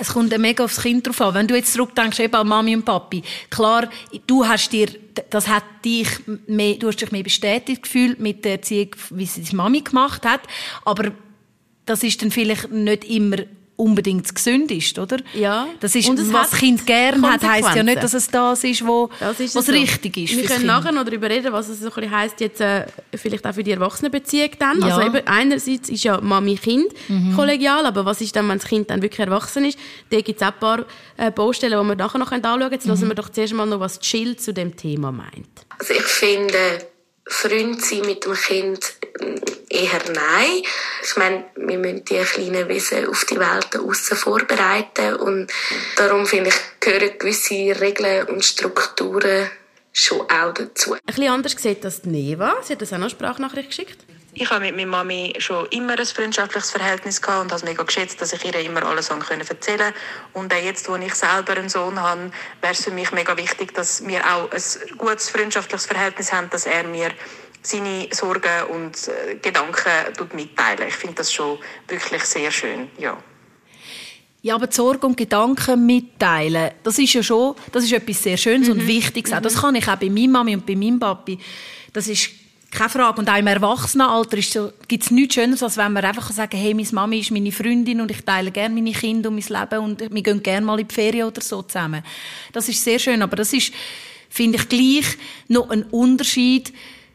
es 0.00 0.12
kommt 0.12 0.36
mega 0.38 0.64
aufs 0.64 0.82
Kind 0.82 1.06
drauf 1.06 1.20
an. 1.20 1.34
Wenn 1.34 1.46
du 1.46 1.54
jetzt 1.54 1.72
zurückdenkst, 1.72 2.20
eben 2.20 2.34
an 2.34 2.48
Mami 2.48 2.74
und 2.74 2.84
Papi. 2.84 3.22
Klar, 3.50 3.88
du 4.26 4.46
hast 4.46 4.72
dir, 4.72 4.88
das 5.30 5.48
hat 5.48 5.64
dich 5.84 6.08
mehr, 6.46 6.74
du 6.74 6.88
hast 6.88 7.00
dich 7.00 7.12
mehr 7.12 7.22
bestätigt 7.22 7.82
gefühlt 7.82 8.20
mit 8.20 8.44
der 8.44 8.52
Erziehung, 8.52 8.90
wie 9.10 9.26
sie 9.26 9.42
die 9.42 9.56
Mami 9.56 9.80
gemacht 9.80 10.24
hat. 10.24 10.42
Aber 10.84 11.12
das 11.84 12.02
ist 12.02 12.20
dann 12.22 12.30
vielleicht 12.30 12.70
nicht 12.70 13.04
immer 13.04 13.38
unbedingt 13.76 14.34
gesund 14.34 14.70
ist, 14.70 14.98
oder? 14.98 15.18
Ja. 15.34 15.68
Das 15.80 15.94
ist, 15.94 16.08
und 16.08 16.32
was 16.32 16.50
das 16.50 16.58
Kind 16.58 16.86
gerne 16.86 17.30
hat, 17.30 17.42
heisst 17.42 17.74
ja 17.74 17.82
nicht, 17.82 18.02
dass 18.02 18.14
es 18.14 18.28
das 18.28 18.64
ist, 18.64 18.86
wo, 18.86 19.10
das 19.20 19.38
ist 19.38 19.54
was 19.54 19.66
so. 19.66 19.72
richtig 19.72 20.16
ist. 20.16 20.36
Wir 20.36 20.44
können 20.44 20.60
kind. 20.60 20.66
nachher 20.66 20.92
noch 20.92 21.04
darüber 21.04 21.28
reden, 21.28 21.52
was 21.52 21.68
es 21.68 21.80
so 21.80 21.90
ein 21.92 22.10
heisst, 22.10 22.40
jetzt, 22.40 22.60
äh, 22.60 22.86
vielleicht 23.14 23.46
auch 23.46 23.54
für 23.54 23.62
die 23.62 23.72
Erwachsenenbeziehung 23.72 24.50
dann. 24.58 24.80
Ja. 24.80 24.96
Also 24.96 25.02
eben, 25.02 25.26
einerseits 25.26 25.88
ist 25.88 26.04
ja 26.04 26.20
Mami-Kind 26.20 26.86
mhm. 27.08 27.36
kollegial, 27.36 27.84
aber 27.86 28.04
was 28.04 28.20
ist 28.20 28.34
dann, 28.34 28.48
wenn 28.48 28.58
das 28.58 28.66
Kind 28.66 28.90
dann 28.90 29.02
wirklich 29.02 29.20
erwachsen 29.20 29.64
ist? 29.66 29.78
Da 30.10 30.20
gibt 30.20 30.40
es 30.40 30.46
auch 30.46 30.52
ein 30.52 30.60
paar 30.60 30.84
äh, 31.16 31.30
Baustellen, 31.30 31.80
die 31.80 31.88
wir 31.88 31.96
nachher 31.96 32.18
noch 32.18 32.32
anschauen 32.32 32.60
können. 32.60 32.72
Jetzt 32.72 32.86
mhm. 32.86 32.90
hören 32.90 33.08
wir 33.08 33.14
doch 33.14 33.28
zuerst 33.28 33.52
mal 33.52 33.66
noch, 33.66 33.80
was 33.80 34.00
Jill 34.02 34.36
zu 34.36 34.52
dem 34.52 34.76
Thema 34.76 35.12
meint. 35.12 35.66
Also 35.78 35.92
ich 35.92 36.02
finde, 36.02 36.78
Freund 37.28 37.82
sein 37.82 38.02
mit 38.06 38.24
dem 38.24 38.34
Kind 38.34 38.80
eher 39.68 40.02
nein. 40.12 40.62
Ich 41.02 41.16
meine, 41.16 41.44
wir 41.56 41.78
müssen 41.78 42.04
die 42.04 42.18
kleinen 42.18 42.68
Wesen 42.68 43.08
auf 43.08 43.24
die 43.24 43.38
Welt 43.38 43.76
außen 43.76 44.16
vorbereiten 44.16 45.14
und 45.16 45.52
darum 45.96 46.26
finde 46.26 46.50
ich, 46.50 46.56
gehören 46.80 47.18
gewisse 47.18 47.80
Regeln 47.80 48.26
und 48.28 48.44
Strukturen 48.44 49.50
schon 49.92 50.20
auch 50.22 50.52
dazu. 50.52 50.94
Ein 50.94 51.00
bisschen 51.06 51.28
anders 51.28 51.54
sieht 51.58 51.84
das 51.84 52.04
Neva. 52.04 52.56
Sie 52.62 52.74
hat 52.74 52.80
uns 52.80 52.92
auch 52.92 52.98
noch 52.98 53.10
Sprachnachricht 53.10 53.70
geschickt. 53.70 54.05
Ich 54.38 54.50
habe 54.50 54.66
mit 54.66 54.76
meiner 54.76 54.90
Mami 54.90 55.32
schon 55.38 55.64
immer 55.70 55.98
ein 55.98 56.04
freundschaftliches 56.04 56.70
Verhältnis 56.70 57.22
gehabt 57.22 57.44
und 57.44 57.52
habe 57.52 57.56
es 57.56 57.64
mega 57.64 57.82
geschätzt, 57.82 58.20
dass 58.20 58.34
ich 58.34 58.44
ihr 58.44 58.54
immer 58.60 58.82
alles 58.82 59.08
erzählen 59.08 59.40
konnte. 59.40 59.94
Und 60.34 60.52
auch 60.52 60.62
jetzt, 60.62 60.86
wo 60.90 60.96
ich 60.96 61.14
selber 61.14 61.54
einen 61.56 61.70
Sohn 61.70 61.98
habe, 61.98 62.30
wäre 62.60 62.74
es 62.74 62.84
für 62.84 62.90
mich 62.90 63.10
mega 63.12 63.34
wichtig, 63.38 63.72
dass 63.72 64.06
wir 64.06 64.20
auch 64.30 64.50
ein 64.50 64.62
gutes 64.98 65.30
freundschaftliches 65.30 65.86
Verhältnis 65.86 66.34
haben, 66.34 66.50
dass 66.50 66.66
er 66.66 66.84
mir 66.84 67.12
seine 67.62 68.08
Sorgen 68.10 68.64
und 68.74 69.08
äh, 69.08 69.36
Gedanken 69.36 70.28
mitteilen. 70.34 70.86
Ich 70.86 70.96
finde 70.96 71.14
das 71.14 71.32
schon 71.32 71.58
wirklich 71.88 72.22
sehr 72.24 72.50
schön, 72.50 72.90
ja. 72.98 73.16
Ja, 74.42 74.56
aber 74.56 74.66
die 74.66 74.76
Sorge 74.76 75.06
und 75.06 75.16
Gedanken 75.16 75.86
mitteilen, 75.86 76.72
das 76.82 76.98
ist 76.98 77.14
ja 77.14 77.22
schon, 77.22 77.56
das 77.72 77.84
ist 77.84 77.92
etwas 77.92 78.22
sehr 78.22 78.36
Schönes 78.36 78.68
mhm. 78.68 78.74
und 78.74 78.86
Wichtiges. 78.86 79.32
Mhm. 79.32 79.42
Das 79.42 79.62
kann 79.62 79.74
ich 79.76 79.88
auch 79.88 79.96
bei 79.96 80.10
meiner 80.10 80.28
Mami 80.28 80.54
und 80.56 80.66
bei 80.66 80.76
meinem 80.76 81.00
Papi. 81.00 81.38
Das 81.94 82.06
ist 82.06 82.45
keine 82.70 82.90
Frage. 82.90 83.20
Und 83.20 83.28
auch 83.28 83.36
im 83.36 83.46
Erwachsenenalter 83.46 84.42
so, 84.42 84.72
gibt 84.88 85.04
es 85.04 85.10
nichts 85.10 85.34
Schöneres, 85.34 85.62
als 85.62 85.76
wenn 85.76 85.92
man 85.92 86.04
einfach 86.04 86.30
sagen 86.30 86.50
kann, 86.50 86.60
hey, 86.60 86.74
meine 86.74 86.88
Mami 86.92 87.20
ist 87.20 87.30
meine 87.30 87.52
Freundin 87.52 88.00
und 88.00 88.10
ich 88.10 88.22
teile 88.24 88.50
gerne 88.50 88.74
meine 88.74 88.92
Kinder 88.92 89.30
und 89.30 89.36
mein 89.36 89.60
Leben 89.60 89.84
und 89.84 90.00
wir 90.14 90.22
gehen 90.22 90.42
gerne 90.42 90.66
mal 90.66 90.80
in 90.80 90.88
die 90.88 90.94
Ferien 90.94 91.26
oder 91.26 91.40
so 91.40 91.62
zusammen. 91.62 92.02
Das 92.52 92.68
ist 92.68 92.82
sehr 92.82 92.98
schön, 92.98 93.22
aber 93.22 93.36
das 93.36 93.52
ist, 93.52 93.72
finde 94.28 94.58
ich, 94.58 94.68
gleich 94.68 95.16
noch 95.48 95.70
ein 95.70 95.84
Unterschied, 95.84 96.72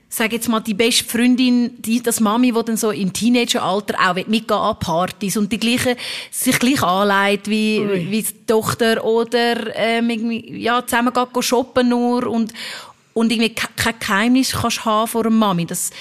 sage 0.10 0.36
jetzt 0.36 0.50
mal, 0.50 0.60
die 0.60 0.74
beste 0.74 1.06
Freundin, 1.06 1.82
die, 1.82 2.04
das 2.04 2.20
Mami, 2.20 2.52
die 2.52 2.64
dann 2.66 2.76
so 2.76 2.92
im 2.92 3.14
Teenageralter 3.14 3.96
auch 3.98 4.16
mitgehen 4.16 4.60
an 4.60 4.78
Partys 4.78 5.38
und 5.38 5.50
die 5.52 5.58
gleiche, 5.58 5.96
sich 6.30 6.60
gleich 6.60 6.84
anleitet 6.84 7.50
wie, 7.50 7.82
wie 8.10 8.22
die 8.22 8.46
Tochter 8.46 9.06
oder, 9.06 9.74
ähm, 9.74 10.10
ja, 10.32 10.86
zusammen 10.86 11.14
geht 11.14 11.44
shoppen 11.46 11.88
nur 11.88 12.28
und, 12.28 12.54
und 13.14 13.32
irgendwie 13.32 13.54
kein 13.54 14.00
Geheimnis 14.00 14.54
kannst 14.54 14.86
haben 14.86 15.08
vor 15.08 15.22
einer 15.22 15.30
Mami. 15.30 15.66
Das, 15.66 15.92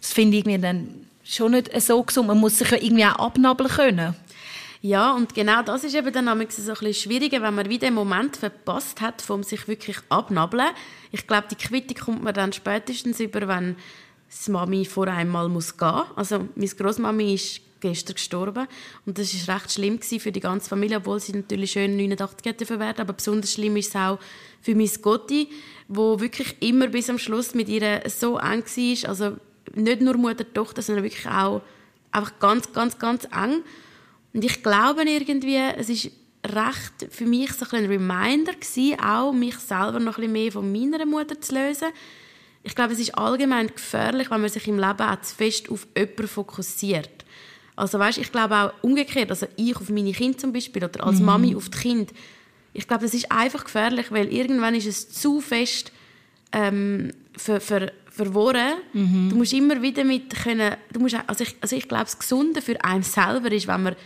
das 0.00 0.12
finde 0.12 0.38
ich 0.38 0.44
mir 0.44 0.58
dann 0.58 1.06
schon 1.24 1.52
nicht 1.52 1.70
so 1.80 2.02
gesund. 2.02 2.28
Man 2.28 2.38
muss 2.38 2.58
sich 2.58 2.70
ja 2.70 2.78
irgendwie 2.78 3.04
auch 3.04 3.18
abnabeln 3.18 3.70
können. 3.70 4.14
Ja, 4.80 5.12
und 5.12 5.34
genau 5.34 5.62
das 5.62 5.82
ist 5.82 5.94
eben 5.94 6.12
dann 6.12 6.26
so 6.26 6.30
ein 6.30 6.46
bisschen 6.46 6.94
schwieriger, 6.94 7.42
wenn 7.42 7.54
man 7.54 7.68
wieder 7.68 7.88
den 7.88 7.94
Moment 7.94 8.36
verpasst 8.36 9.00
hat, 9.00 9.20
vom 9.20 9.42
sich 9.42 9.66
wirklich 9.66 9.96
abnabeln. 10.08 10.68
Ich 11.10 11.26
glaube, 11.26 11.48
die 11.50 11.56
Quittung 11.56 11.96
kommt 11.96 12.22
man 12.22 12.34
dann 12.34 12.52
spätestens 12.52 13.18
über, 13.18 13.48
wenn 13.48 13.76
das 14.28 14.48
Mami 14.48 14.84
vor 14.84 15.08
einmal 15.08 15.48
muss 15.48 15.76
gehen. 15.76 16.02
Also 16.14 16.46
meine 16.54 16.68
Großmami 16.68 17.34
ist 17.34 17.60
gestern 17.80 18.14
gestorben 18.14 18.66
und 19.06 19.18
das 19.18 19.34
ist 19.34 19.48
recht 19.48 19.72
schlimm 19.72 20.00
für 20.00 20.32
die 20.32 20.40
ganze 20.40 20.68
Familie, 20.68 20.98
obwohl 20.98 21.20
sie 21.20 21.32
natürlich 21.32 21.72
schön 21.72 21.96
89 21.96 22.46
hätte 22.46 22.68
werden, 22.78 23.00
aber 23.00 23.12
besonders 23.12 23.52
schlimm 23.52 23.76
ist 23.76 23.90
es 23.90 23.96
auch 23.96 24.18
für 24.60 24.74
meine 24.74 24.88
Gotti, 25.00 25.48
wo 25.88 26.20
wirklich 26.20 26.56
immer 26.60 26.88
bis 26.88 27.10
am 27.10 27.18
Schluss 27.18 27.54
mit 27.54 27.68
ihr 27.68 28.02
so 28.06 28.38
eng 28.38 28.64
war, 28.64 29.08
also 29.08 29.36
nicht 29.74 30.00
nur 30.00 30.16
Mutter 30.16 30.52
Tochter, 30.52 30.82
sondern 30.82 31.04
wirklich 31.04 31.26
auch 31.26 31.62
einfach 32.10 32.38
ganz 32.38 32.72
ganz 32.72 32.98
ganz 32.98 33.24
eng 33.24 33.62
und 34.32 34.44
ich 34.44 34.62
glaube 34.62 35.02
irgendwie, 35.02 35.56
es 35.76 35.88
ist 35.88 36.10
recht 36.44 37.08
für 37.10 37.26
mich 37.26 37.52
so 37.52 37.66
ein 37.76 37.86
Reminder 37.86 38.52
gewesen, 38.52 39.00
auch 39.00 39.32
mich 39.32 39.56
selber 39.56 39.98
noch 39.98 40.18
ein 40.18 40.22
bisschen 40.22 40.32
mehr 40.32 40.52
von 40.52 40.72
meiner 40.72 41.06
Mutter 41.06 41.40
zu 41.40 41.54
lösen. 41.54 41.88
Ich 42.62 42.74
glaube, 42.74 42.92
es 42.92 42.98
ist 42.98 43.16
allgemein 43.16 43.68
gefährlich, 43.68 44.30
wenn 44.30 44.40
man 44.40 44.50
sich 44.50 44.66
im 44.68 44.78
Leben 44.78 45.00
auch 45.00 45.20
zu 45.20 45.34
fest 45.34 45.70
auf 45.70 45.86
jemanden 45.96 46.28
fokussiert. 46.28 47.24
Also 47.78 47.98
weißt, 47.98 48.18
ich 48.18 48.32
glaube 48.32 48.56
auch 48.56 48.72
umgekehrt, 48.82 49.30
also 49.30 49.46
ich 49.56 49.76
auf 49.76 49.88
meine 49.88 50.12
Kinder 50.12 50.36
zum 50.36 50.52
Beispiel 50.52 50.84
oder 50.84 51.04
als 51.04 51.20
mhm. 51.20 51.26
Mami 51.26 51.56
auf 51.56 51.68
die 51.68 51.78
Kinder. 51.78 52.12
Ich 52.72 52.88
glaube, 52.88 53.04
das 53.04 53.14
ist 53.14 53.30
einfach 53.30 53.64
gefährlich, 53.64 54.10
weil 54.10 54.32
irgendwann 54.32 54.74
ist 54.74 54.86
es 54.86 55.10
zu 55.10 55.40
fest 55.40 55.92
ähm, 56.52 57.12
ver, 57.36 57.60
ver, 57.60 57.92
verworren. 58.10 58.78
Mhm. 58.92 59.28
Du 59.30 59.36
musst 59.36 59.52
immer 59.52 59.80
wieder 59.80 60.02
mit 60.02 60.34
können, 60.42 60.74
du 60.92 61.00
musst, 61.00 61.16
also 61.26 61.44
ich, 61.44 61.56
also 61.60 61.76
ich 61.76 61.86
glaube, 61.86 62.04
das 62.04 62.18
Gesunde 62.18 62.62
für 62.62 62.82
einen 62.84 63.04
selber 63.04 63.52
ist, 63.52 63.68
wenn 63.68 63.82
man 63.84 63.96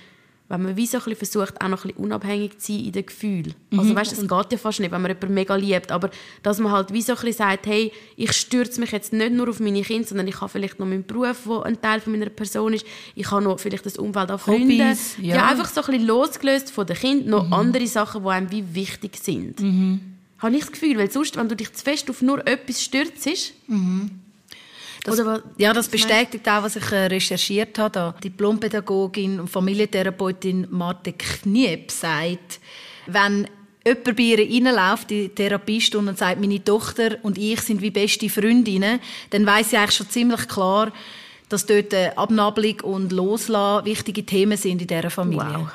wenn 0.52 0.64
man 0.64 0.76
wie 0.76 0.86
so 0.86 0.98
ein 0.98 1.16
versucht, 1.16 1.62
auch 1.62 1.68
noch 1.68 1.82
ein 1.82 1.88
bisschen 1.88 2.04
unabhängig 2.04 2.58
zu 2.58 2.72
sein 2.72 2.84
in 2.84 2.92
den 2.92 3.06
Gefühlen. 3.06 3.54
Mhm. 3.70 3.78
Also 3.78 3.94
weißt, 3.94 4.12
es 4.12 4.20
geht 4.20 4.52
ja 4.52 4.58
fast 4.58 4.80
nicht, 4.80 4.92
wenn 4.92 5.00
man 5.00 5.10
jemanden 5.10 5.32
mega 5.32 5.54
liebt, 5.56 5.90
aber 5.90 6.10
dass 6.42 6.58
man 6.58 6.70
halt 6.70 6.92
wie 6.92 7.00
so 7.00 7.12
ein 7.14 7.16
bisschen 7.16 7.32
sagt, 7.32 7.66
hey, 7.66 7.90
ich 8.16 8.32
stürze 8.32 8.78
mich 8.78 8.92
jetzt 8.92 9.14
nicht 9.14 9.32
nur 9.32 9.48
auf 9.48 9.60
meine 9.60 9.80
Kinder, 9.80 10.06
sondern 10.06 10.28
ich 10.28 10.38
habe 10.42 10.50
vielleicht 10.50 10.78
noch 10.78 10.86
meinen 10.86 11.06
Beruf, 11.06 11.44
der 11.46 11.62
ein 11.62 11.80
Teil 11.80 12.00
von 12.00 12.12
meiner 12.12 12.28
Person 12.28 12.74
ist, 12.74 12.84
ich 13.14 13.30
habe 13.30 13.42
noch 13.42 13.60
vielleicht 13.60 13.86
das 13.86 13.96
Umfeld 13.96 14.30
an 14.30 14.38
Freunden. 14.38 14.72
Hobbys, 14.72 15.16
ja. 15.22 15.36
ja. 15.36 15.48
einfach 15.48 15.70
so 15.70 15.80
ein 15.80 15.86
bisschen 15.86 16.06
losgelöst 16.06 16.70
von 16.70 16.86
den 16.86 16.96
Kindern, 16.96 17.30
noch 17.30 17.46
mhm. 17.46 17.52
andere 17.54 17.86
Sachen, 17.86 18.22
die 18.22 18.28
einem 18.28 18.50
wie 18.50 18.74
wichtig 18.74 19.16
sind. 19.16 19.58
Mhm. 19.58 20.00
Habe 20.36 20.54
ich 20.54 20.60
das 20.60 20.72
Gefühl, 20.72 20.98
weil 20.98 21.10
sonst, 21.10 21.34
wenn 21.38 21.48
du 21.48 21.56
dich 21.56 21.72
zu 21.72 21.82
fest 21.82 22.10
auf 22.10 22.20
nur 22.20 22.46
etwas 22.46 22.82
stürzt, 22.82 23.54
mhm 23.68 24.21
das, 25.04 25.18
Oder, 25.18 25.42
ja, 25.58 25.72
das 25.72 25.88
bestätigt 25.88 26.48
auch, 26.48 26.62
was 26.62 26.76
ich 26.76 26.92
äh, 26.92 27.06
recherchiert 27.06 27.78
habe. 27.78 28.14
Die 28.18 28.30
Diplompädagogin 28.30 29.40
und 29.40 29.48
Familientherapeutin 29.48 30.68
Marte 30.70 31.12
Kniep 31.12 31.90
sagt, 31.90 32.60
wenn 33.06 33.48
jemand 33.84 34.16
bei 34.16 34.22
ihr 34.22 34.38
reinläuft, 34.38 35.10
die 35.10 35.28
Therapiestunde, 35.28 36.12
und 36.12 36.18
sagt, 36.18 36.40
meine 36.40 36.62
Tochter 36.62 37.16
und 37.22 37.36
ich 37.36 37.60
sind 37.62 37.82
wie 37.82 37.90
beste 37.90 38.28
Freundinnen, 38.28 39.00
dann 39.30 39.44
weiß 39.44 39.70
sie 39.70 39.76
eigentlich 39.76 39.96
schon 39.96 40.08
ziemlich 40.08 40.46
klar, 40.46 40.92
dass 41.48 41.66
dort 41.66 41.92
Abnabelung 42.16 42.80
und 42.82 43.12
Loslassen 43.12 43.84
wichtige 43.84 44.24
Themen 44.24 44.56
sind 44.56 44.82
in 44.82 44.86
dieser 44.86 45.10
Familie. 45.10 45.58
Wow. 45.58 45.68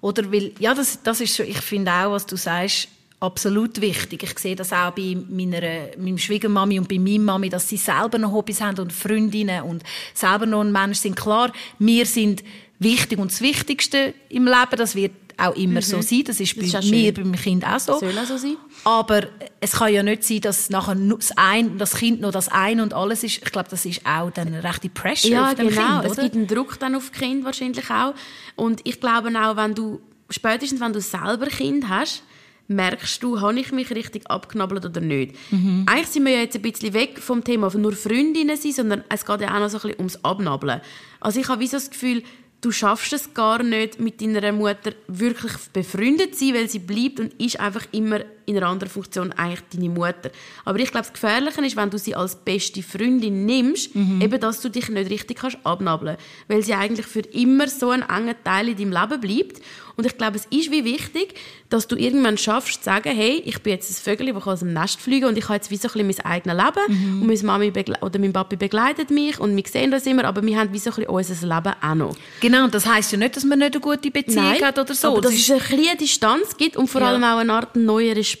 Oder 0.00 0.32
weil, 0.32 0.52
ja, 0.58 0.74
das, 0.74 1.02
das 1.02 1.20
ist 1.20 1.34
so, 1.34 1.42
ich 1.42 1.60
finde 1.60 1.90
auch, 1.90 2.12
was 2.12 2.24
du 2.24 2.36
sagst, 2.36 2.88
absolut 3.20 3.80
wichtig. 3.80 4.22
Ich 4.22 4.38
sehe 4.38 4.56
das 4.56 4.72
auch 4.72 4.92
bei 4.92 5.16
meiner, 5.28 5.60
meinem 5.98 6.18
Schwiegermami 6.18 6.78
und 6.78 6.88
bei 6.88 6.98
meiner 6.98 7.18
Mami, 7.20 7.50
dass 7.50 7.68
sie 7.68 7.76
selber 7.76 8.18
noch 8.18 8.32
Hobbys 8.32 8.60
haben 8.60 8.78
und 8.78 8.92
Freundinnen 8.92 9.62
und 9.62 9.82
selber 10.14 10.46
noch 10.46 10.62
ein 10.62 10.72
Mensch 10.72 10.98
sind. 10.98 11.16
Klar, 11.16 11.52
wir 11.78 12.06
sind 12.06 12.42
wichtig 12.78 13.18
und 13.18 13.30
das 13.30 13.40
Wichtigste 13.42 14.14
im 14.30 14.46
Leben, 14.46 14.76
das 14.76 14.94
wird 14.94 15.12
auch 15.36 15.54
immer 15.54 15.76
mhm. 15.76 15.82
so 15.82 16.02
sein. 16.02 16.24
Das 16.26 16.40
ist 16.40 16.56
das 16.56 16.72
bei 16.72 16.78
ist 16.78 16.90
mir, 16.90 17.14
bei 17.14 17.22
meinem 17.22 17.40
Kind 17.40 17.66
auch 17.66 17.78
so. 17.78 17.98
Soll 17.98 18.18
auch 18.18 18.24
so 18.24 18.36
sein. 18.36 18.56
Aber 18.84 19.22
es 19.60 19.72
kann 19.72 19.92
ja 19.92 20.02
nicht 20.02 20.24
sein, 20.24 20.40
dass 20.40 20.70
nachher 20.70 20.94
das, 20.94 21.32
ein, 21.36 21.78
das 21.78 21.94
Kind 21.94 22.20
noch 22.20 22.30
das 22.30 22.48
eine 22.48 22.82
und 22.82 22.94
alles 22.94 23.22
ist. 23.24 23.38
Ich 23.38 23.52
glaube, 23.52 23.68
das 23.70 23.84
ist 23.84 24.04
auch 24.04 24.30
dann 24.30 24.54
rechte 24.54 24.88
Pressure 24.88 25.30
ja, 25.30 25.48
auf 25.48 25.54
dem 25.54 25.68
genau. 25.68 26.00
Kind. 26.00 26.12
Es 26.12 26.18
gibt 26.18 26.34
einen 26.34 26.46
Druck 26.46 26.78
dann 26.78 26.94
auf 26.94 27.10
das 27.10 27.18
Kind 27.18 27.44
wahrscheinlich 27.44 27.90
auch. 27.90 28.14
Und 28.56 28.80
ich 28.84 29.00
glaube 29.00 29.30
auch, 29.38 29.56
wenn 29.56 29.74
du 29.74 30.00
spätestens 30.30 30.80
wenn 30.80 30.92
du 30.92 31.00
selber 31.00 31.46
Kind 31.46 31.88
hast, 31.88 32.22
merkst 32.70 33.22
du, 33.22 33.40
habe 33.40 33.58
ich 33.58 33.72
mich 33.72 33.90
richtig 33.90 34.30
abknabbelt 34.30 34.84
oder 34.86 35.00
nicht. 35.00 35.34
Mhm. 35.50 35.84
Eigentlich 35.86 36.08
sind 36.08 36.24
wir 36.24 36.32
ja 36.32 36.40
jetzt 36.40 36.56
ein 36.56 36.62
bisschen 36.62 36.94
weg 36.94 37.18
vom 37.18 37.42
Thema 37.44 37.70
von 37.70 37.82
nur 37.82 37.92
Freundinnen 37.92 38.56
sein, 38.56 38.72
sondern 38.72 39.04
es 39.08 39.26
geht 39.26 39.40
ja 39.40 39.54
auch 39.54 39.60
noch 39.60 39.68
so 39.68 39.78
ein 39.78 39.82
bisschen 39.82 39.98
ums 39.98 40.24
Abnabeln. 40.24 40.80
Also 41.20 41.40
ich 41.40 41.48
habe 41.48 41.60
wie 41.60 41.66
so 41.66 41.76
das 41.76 41.90
Gefühl, 41.90 42.22
du 42.60 42.70
schaffst 42.70 43.12
es 43.12 43.34
gar 43.34 43.62
nicht, 43.62 43.98
mit 43.98 44.20
deiner 44.20 44.52
Mutter 44.52 44.92
wirklich 45.08 45.52
befreundet 45.72 46.36
zu 46.36 46.46
sein, 46.46 46.54
weil 46.54 46.68
sie 46.68 46.78
bleibt 46.78 47.20
und 47.20 47.32
ist 47.40 47.58
einfach 47.58 47.86
immer 47.92 48.20
in 48.50 48.56
einer 48.56 48.68
anderen 48.68 48.90
Funktion 48.90 49.32
eigentlich 49.32 49.62
deine 49.72 49.88
Mutter. 49.88 50.30
Aber 50.64 50.78
ich 50.78 50.90
glaube, 50.90 51.06
das 51.06 51.12
Gefährliche 51.12 51.64
ist, 51.64 51.76
wenn 51.76 51.90
du 51.90 51.98
sie 51.98 52.14
als 52.14 52.36
beste 52.36 52.82
Freundin 52.82 53.46
nimmst, 53.46 53.94
mhm. 53.94 54.20
eben, 54.20 54.40
dass 54.40 54.60
du 54.60 54.68
dich 54.68 54.88
nicht 54.88 55.10
richtig 55.10 55.38
kannst 55.38 55.58
abnabeln 55.64 56.16
weil 56.48 56.62
sie 56.62 56.74
eigentlich 56.74 57.06
für 57.06 57.20
immer 57.20 57.68
so 57.68 57.90
ein 57.90 58.02
enger 58.02 58.34
Teil 58.42 58.68
in 58.68 58.76
deinem 58.76 58.92
Leben 58.92 59.20
bleibt. 59.20 59.62
Und 59.96 60.06
ich 60.06 60.16
glaube, 60.16 60.38
es 60.38 60.46
ist 60.46 60.70
wie 60.70 60.84
wichtig, 60.84 61.34
dass 61.68 61.86
du 61.86 61.94
irgendwann 61.94 62.38
schaffst, 62.38 62.82
zu 62.82 62.84
sagen, 62.84 63.14
hey, 63.14 63.42
ich 63.44 63.60
bin 63.60 63.74
jetzt 63.74 63.90
ein 63.90 64.02
Vögel, 64.02 64.32
das 64.32 64.46
aus 64.46 64.60
dem 64.60 64.72
Nest 64.72 64.98
fliegen 64.98 65.26
und 65.26 65.36
ich 65.36 65.44
habe 65.44 65.56
jetzt 65.56 65.70
wie 65.70 65.76
so 65.76 65.88
ein 65.88 66.06
bisschen 66.06 66.24
mein 66.24 66.32
eigenes 66.32 66.56
Leben 66.56 67.16
mhm. 67.16 67.22
und 67.22 67.26
meine 67.26 67.42
Mami 67.42 67.72
oder 68.00 68.18
mein 68.18 68.32
Papi 68.32 68.56
begleitet 68.56 69.10
mich 69.10 69.38
und 69.38 69.54
wir 69.54 69.62
sehen 69.66 69.90
das 69.90 70.06
immer, 70.06 70.24
aber 70.24 70.42
wir 70.42 70.58
haben 70.58 70.72
wie 70.72 70.78
so 70.78 70.90
ein 70.90 70.96
bisschen 70.96 71.10
unser 71.10 71.54
Leben 71.54 71.74
auch 71.82 71.94
noch. 71.94 72.16
Genau, 72.40 72.66
das 72.68 72.86
heisst 72.86 73.12
ja 73.12 73.18
nicht, 73.18 73.36
dass 73.36 73.44
man 73.44 73.58
nicht 73.58 73.74
eine 73.74 73.80
gute 73.80 74.10
Beziehung 74.10 74.44
Nein, 74.44 74.62
hat 74.62 74.78
oder 74.78 74.94
so. 74.94 75.08
aber 75.08 75.20
dass 75.20 75.34
es 75.34 75.50
eine 75.50 75.60
kleine 75.60 75.96
Distanz 75.98 76.56
gibt 76.56 76.78
und 76.78 76.88
vor 76.88 77.02
allem 77.02 77.22
auch 77.22 77.36
eine 77.36 77.52
Art 77.52 77.76
neuen 77.76 78.14
Respekt. 78.14 78.39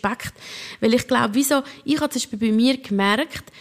Weil 0.80 0.94
ich 0.94 1.06
glaube, 1.06 1.34
wieso, 1.34 1.62
ich 1.84 2.00
habe 2.00 2.10
zum 2.10 2.20
Beispiel 2.20 2.38
bei 2.38 2.54
mir 2.54 2.76
gemerkt, 2.78 3.52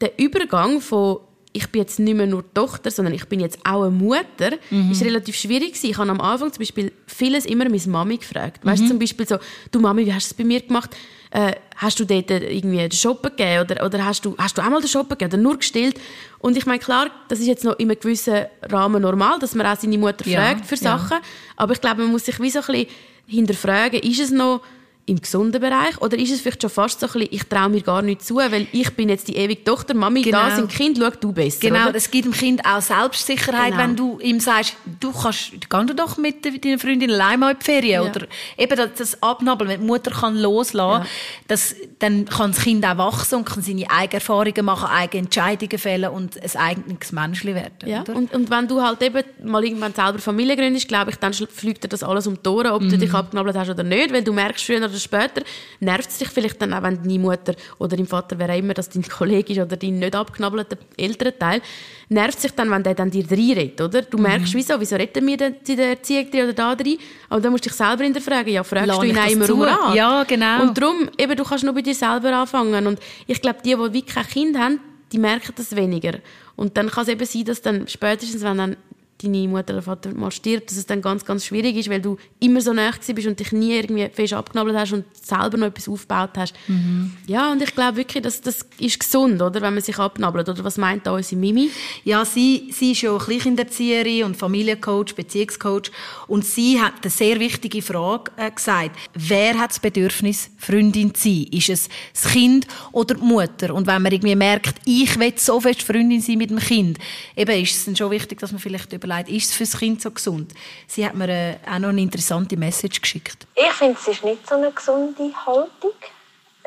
der 0.00 0.18
Übergang 0.18 0.80
von 0.80 1.18
ich 1.56 1.68
bin 1.70 1.80
jetzt 1.80 1.98
nicht 1.98 2.14
mehr 2.14 2.26
nur 2.26 2.44
Tochter, 2.52 2.90
sondern 2.90 3.14
ich 3.14 3.24
bin 3.26 3.40
jetzt 3.40 3.58
auch 3.64 3.82
eine 3.82 3.90
Mutter, 3.90 4.52
mhm. 4.70 4.90
ist 4.90 5.02
relativ 5.02 5.36
schwierig 5.36 5.68
gewesen. 5.68 5.90
Ich 5.90 5.96
habe 5.96 6.10
am 6.10 6.20
Anfang 6.20 6.52
zum 6.52 6.60
Beispiel 6.60 6.92
vieles 7.06 7.46
immer 7.46 7.64
meine 7.64 7.80
Mami 7.86 8.18
gefragt. 8.18 8.62
Mhm. 8.62 8.68
Weißt 8.68 8.82
du, 8.82 8.88
zum 8.88 8.98
Beispiel 8.98 9.26
so, 9.26 9.38
du 9.72 9.80
Mami, 9.80 10.04
wie 10.04 10.12
hast 10.12 10.30
du 10.30 10.32
es 10.32 10.34
bei 10.34 10.44
mir 10.44 10.60
gemacht? 10.60 10.94
Äh, 11.30 11.52
hast 11.76 11.98
du 11.98 12.04
dort 12.04 12.30
irgendwie 12.30 12.76
den 12.76 12.92
Shoppen 12.92 13.30
gegeben 13.34 13.62
oder, 13.62 13.84
oder 13.84 14.04
hast, 14.04 14.24
du, 14.24 14.34
hast 14.38 14.56
du 14.56 14.62
auch 14.62 14.68
mal 14.68 14.80
den 14.80 14.88
Shoppen 14.88 15.16
gegeben 15.16 15.32
oder 15.32 15.42
nur 15.42 15.56
gestillt? 15.56 15.98
Und 16.38 16.56
ich 16.56 16.66
meine, 16.66 16.78
klar, 16.78 17.10
das 17.28 17.40
ist 17.40 17.46
jetzt 17.46 17.64
noch 17.64 17.78
in 17.78 17.90
einem 17.90 17.98
gewissen 17.98 18.46
Rahmen 18.62 19.02
normal, 19.02 19.38
dass 19.38 19.54
man 19.54 19.66
auch 19.66 19.76
seine 19.76 19.98
Mutter 19.98 20.28
ja, 20.28 20.40
fragt 20.40 20.66
für 20.66 20.76
Sachen. 20.76 21.18
Ja. 21.18 21.22
Aber 21.56 21.72
ich 21.72 21.80
glaube, 21.80 22.02
man 22.02 22.12
muss 22.12 22.26
sich 22.26 22.38
wie 22.38 22.50
so 22.50 22.60
ein 22.60 22.66
bisschen 22.66 22.86
hinterfragen, 23.26 24.00
ist 24.00 24.20
es 24.20 24.30
noch 24.30 24.60
im 25.06 25.20
gesunden 25.20 25.60
Bereich? 25.60 26.00
Oder 26.00 26.18
ist 26.18 26.32
es 26.32 26.40
vielleicht 26.40 26.62
schon 26.62 26.70
fast 26.70 26.98
so 26.98 27.06
ein 27.06 27.12
bisschen, 27.12 27.28
ich 27.30 27.44
traue 27.44 27.68
mir 27.68 27.80
gar 27.80 28.02
nicht 28.02 28.24
zu, 28.24 28.36
weil 28.36 28.66
ich 28.72 28.90
bin 28.94 29.08
jetzt 29.08 29.28
die 29.28 29.36
ewige 29.36 29.62
Tochter, 29.62 29.94
Mami, 29.94 30.22
genau. 30.22 30.38
da 30.38 30.56
sind 30.56 30.68
Kind, 30.68 30.98
schau 31.00 31.10
du 31.10 31.32
besser. 31.32 31.60
Genau, 31.60 31.90
es 31.94 32.10
gibt 32.10 32.24
dem 32.24 32.32
Kind 32.32 32.66
auch 32.66 32.80
Selbstsicherheit, 32.80 33.70
genau. 33.70 33.82
wenn 33.82 33.96
du 33.96 34.18
ihm 34.18 34.40
sagst, 34.40 34.76
du 34.98 35.12
kannst, 35.12 35.52
geh 35.52 35.94
doch 35.94 36.16
mit 36.18 36.44
deiner 36.44 36.78
Freundin 36.78 37.12
allein 37.12 37.38
mal 37.38 37.52
in 37.52 37.58
die 37.60 37.64
Ferien. 37.64 38.02
Ja. 38.02 38.10
Oder 38.10 38.26
eben 38.58 38.76
das, 38.76 38.90
das 38.96 39.22
Abnabeln, 39.22 39.70
wenn 39.70 39.80
die 39.80 39.86
Mutter 39.86 40.10
kann 40.10 40.36
loslassen 40.36 41.02
kann, 41.02 41.08
das, 41.46 41.76
dann 42.00 42.24
kann 42.24 42.50
das 42.50 42.62
Kind 42.62 42.84
auch 42.84 42.98
wachsen 42.98 43.36
und 43.36 43.44
kann 43.44 43.62
seine 43.62 43.88
eigenen 43.88 44.20
Erfahrungen 44.20 44.64
machen, 44.64 44.88
eigene 44.88 45.24
Entscheidungen 45.24 45.78
fällen 45.78 46.10
und 46.10 46.36
ein 46.42 46.60
eigenes 46.60 47.12
Menschli 47.12 47.54
werden. 47.54 47.88
Ja. 47.88 48.02
Und, 48.12 48.34
und 48.34 48.50
wenn 48.50 48.66
du 48.66 48.82
halt 48.82 49.00
eben 49.02 49.22
mal 49.44 49.64
irgendwann 49.64 49.94
selber 49.94 50.18
Familie 50.18 50.56
gründest, 50.56 50.88
glaube 50.88 51.12
ich, 51.12 51.16
dann 51.16 51.32
fliegt 51.32 51.84
dir 51.84 51.88
das 51.88 52.02
alles 52.02 52.26
um 52.26 52.42
die 52.42 52.48
Ohren, 52.48 52.72
ob 52.72 52.82
mhm. 52.82 52.90
du 52.90 52.98
dich 52.98 53.14
abgenabelt 53.14 53.56
hast 53.56 53.70
oder 53.70 53.84
nicht, 53.84 54.12
weil 54.12 54.24
du 54.24 54.32
merkst 54.32 54.64
früher 54.64 54.95
oder 54.96 55.00
später, 55.00 55.42
nervt 55.80 56.08
es 56.08 56.18
dich 56.18 56.28
vielleicht 56.28 56.60
dann 56.60 56.72
auch, 56.72 56.82
wenn 56.82 57.02
deine 57.02 57.18
Mutter 57.18 57.54
oder 57.78 57.96
dein 57.96 58.06
Vater, 58.06 58.38
wer 58.38 58.50
auch 58.50 58.58
immer, 58.58 58.74
dass 58.74 58.88
dein 58.88 59.02
Kollege 59.02 59.52
ist 59.52 59.58
oder 59.60 59.76
dein 59.76 59.98
nicht 59.98 60.14
abgenabelter 60.14 60.76
älterer 60.96 61.38
Teil, 61.38 61.60
nervt 62.08 62.40
sich 62.40 62.52
dann, 62.52 62.70
wenn 62.70 62.82
der 62.82 62.94
dann 62.94 63.10
dir 63.10 63.24
reinredet, 63.30 63.80
oder? 63.80 64.02
Du 64.02 64.18
merkst, 64.18 64.54
mhm. 64.54 64.58
wieso, 64.58 64.80
wieso 64.80 64.96
redet 64.96 65.24
wir 65.24 65.36
denn 65.36 65.56
in 65.66 65.76
der 65.76 65.88
Erziehung 65.90 66.28
oder 66.28 66.52
da 66.52 66.72
rein? 66.72 66.96
Aber 67.28 67.40
dann 67.40 67.52
musst 67.52 67.64
du 67.66 67.68
dich 67.68 67.76
selber 67.76 68.04
hinterfragen, 68.04 68.52
ja, 68.52 68.64
fragst 68.64 68.88
Lass 68.88 68.98
du 68.98 69.04
ihn 69.04 69.16
immer 69.16 69.50
um 69.50 69.62
Rat? 69.62 69.94
Ja, 69.94 70.24
genau. 70.24 70.62
Und 70.62 70.78
darum, 70.78 71.10
eben, 71.18 71.36
du 71.36 71.44
kannst 71.44 71.64
nur 71.64 71.74
bei 71.74 71.82
dir 71.82 71.94
selber 71.94 72.32
anfangen. 72.32 72.86
Und 72.86 73.00
ich 73.26 73.40
glaube, 73.40 73.58
die, 73.64 73.70
die 73.70 73.78
wirklich 73.78 74.06
kein 74.06 74.26
Kind 74.26 74.58
haben, 74.58 74.80
die 75.12 75.18
merken 75.18 75.52
das 75.56 75.74
weniger. 75.74 76.18
Und 76.56 76.76
dann 76.76 76.90
kann 76.90 77.02
es 77.02 77.08
eben 77.08 77.24
sein, 77.24 77.44
dass 77.44 77.62
dann 77.62 77.86
spätestens, 77.86 78.42
wenn 78.42 78.58
dann 78.58 78.76
deine 79.22 79.48
Mutter 79.48 79.74
oder 79.74 79.82
Vater 79.82 80.12
mal 80.14 80.30
stirbt, 80.30 80.70
dass 80.70 80.76
es 80.76 80.86
dann 80.86 81.00
ganz, 81.00 81.24
ganz 81.24 81.44
schwierig 81.44 81.76
ist, 81.76 81.88
weil 81.88 82.00
du 82.00 82.16
immer 82.40 82.60
so 82.60 82.72
nah 82.72 82.90
bist 82.90 83.26
und 83.26 83.40
dich 83.40 83.52
nie 83.52 83.74
irgendwie 83.74 84.08
fest 84.12 84.32
abgenabelt 84.32 84.76
hast 84.76 84.92
und 84.92 85.04
selber 85.14 85.56
noch 85.56 85.68
etwas 85.68 85.88
aufgebaut 85.88 86.30
hast. 86.36 86.54
Mhm. 86.68 87.12
Ja, 87.26 87.52
und 87.52 87.62
ich 87.62 87.74
glaube 87.74 87.96
wirklich, 87.96 88.22
dass 88.22 88.40
das 88.40 88.66
ist 88.78 89.00
gesund, 89.00 89.40
oder, 89.40 89.60
wenn 89.62 89.74
man 89.74 89.82
sich 89.82 89.98
abnabelt. 89.98 90.48
Oder 90.48 90.64
was 90.64 90.76
meint 90.76 91.06
da 91.06 91.12
unsere 91.12 91.40
Mimi? 91.40 91.70
Ja, 92.04 92.24
sie, 92.24 92.68
sie 92.72 92.92
ist 92.92 93.02
ja 93.02 93.16
Kleinkinderzieherin 93.16 94.24
und 94.24 94.36
Familiencoach, 94.36 95.14
Beziehungscoach 95.14 95.90
und 96.26 96.44
sie 96.44 96.80
hat 96.80 96.94
eine 97.02 97.10
sehr 97.10 97.40
wichtige 97.40 97.82
Frage 97.82 98.32
äh, 98.36 98.50
gesagt. 98.50 98.96
Wer 99.14 99.58
hat 99.58 99.70
das 99.70 99.80
Bedürfnis, 99.80 100.50
Freundin 100.58 101.14
zu 101.14 101.28
sein? 101.28 101.46
Ist 101.50 101.68
es 101.68 101.88
das 102.12 102.32
Kind 102.32 102.66
oder 102.92 103.14
die 103.14 103.24
Mutter? 103.24 103.74
Und 103.74 103.86
wenn 103.86 104.02
man 104.02 104.12
irgendwie 104.12 104.36
merkt, 104.36 104.80
ich 104.84 105.18
will 105.18 105.32
so 105.36 105.60
fest 105.60 105.82
Freundin 105.82 106.20
sein 106.20 106.38
mit 106.38 106.50
dem 106.50 106.58
Kind, 106.58 106.98
eben 107.34 107.62
ist 107.62 107.76
es 107.76 107.84
dann 107.86 107.96
schon 107.96 108.10
wichtig, 108.10 108.40
dass 108.40 108.52
man 108.52 108.60
vielleicht 108.60 108.92
über 108.92 109.05
überlegt, 109.06 109.30
ist 109.30 109.50
es 109.50 109.56
für 109.56 109.64
das 109.64 109.78
Kind 109.78 110.02
so 110.02 110.10
gesund? 110.10 110.52
Sie 110.86 111.06
hat 111.06 111.14
mir 111.14 111.28
äh, 111.28 111.56
auch 111.66 111.78
noch 111.78 111.88
eine 111.88 112.00
interessante 112.00 112.56
Message 112.56 113.00
geschickt. 113.00 113.46
Ich 113.54 113.72
finde, 113.72 113.98
es 114.00 114.08
ist 114.08 114.24
nicht 114.24 114.46
so 114.46 114.56
eine 114.56 114.70
gesunde 114.70 115.32
Haltung. 115.46 115.92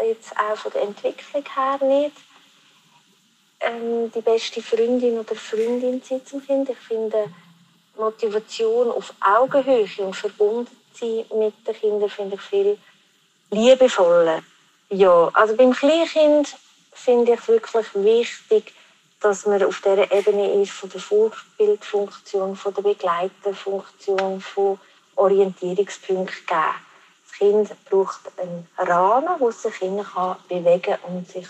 Jetzt 0.03 0.31
auch 0.37 0.57
von 0.57 0.71
der 0.73 0.83
Entwicklung 0.83 1.43
her 1.55 1.87
nicht. 1.87 2.15
Ähm, 3.59 4.11
die 4.15 4.21
beste 4.21 4.61
Freundin 4.61 5.19
oder 5.19 5.35
Freundin 5.35 6.01
sein 6.01 6.25
zum 6.25 6.45
Kind. 6.45 6.69
Ich 6.69 6.77
finde, 6.77 7.25
Motivation 7.97 8.91
auf 8.91 9.13
Augenhöhe 9.19 9.87
und 9.97 10.15
verbunden 10.15 10.75
sein 10.93 11.25
mit 11.37 11.53
den 11.67 11.75
Kindern 11.75 12.09
finde 12.09 12.35
ich 12.35 12.41
viel 12.41 12.77
liebevoller. 13.51 14.41
Ja, 14.89 15.29
also 15.33 15.55
beim 15.55 15.73
Kleinkind 15.73 16.55
finde 16.93 17.33
ich 17.33 17.39
es 17.39 17.47
wirklich 17.47 17.93
wichtig, 17.93 18.73
dass 19.19 19.45
man 19.45 19.61
auf 19.63 19.81
dieser 19.81 20.11
Ebene 20.11 20.61
ist 20.61 20.71
von 20.71 20.89
der 20.89 21.01
Vorbildfunktion, 21.01 22.55
von 22.55 22.73
der 22.73 22.81
Begleiterfunktion, 22.81 24.39
von 24.39 24.79
Orientierungspunkten 25.15 26.45
geben. 26.47 26.59
Das 27.25 27.37
Kind 27.37 27.85
braucht 27.85 28.21
einen 28.37 28.67
Rahmen, 28.77 29.39
wo 29.39 29.49
es 29.49 29.61
sich 29.61 29.79
kann 29.79 30.37
bewegen 30.47 30.95
und 31.07 31.27
sich 31.29 31.47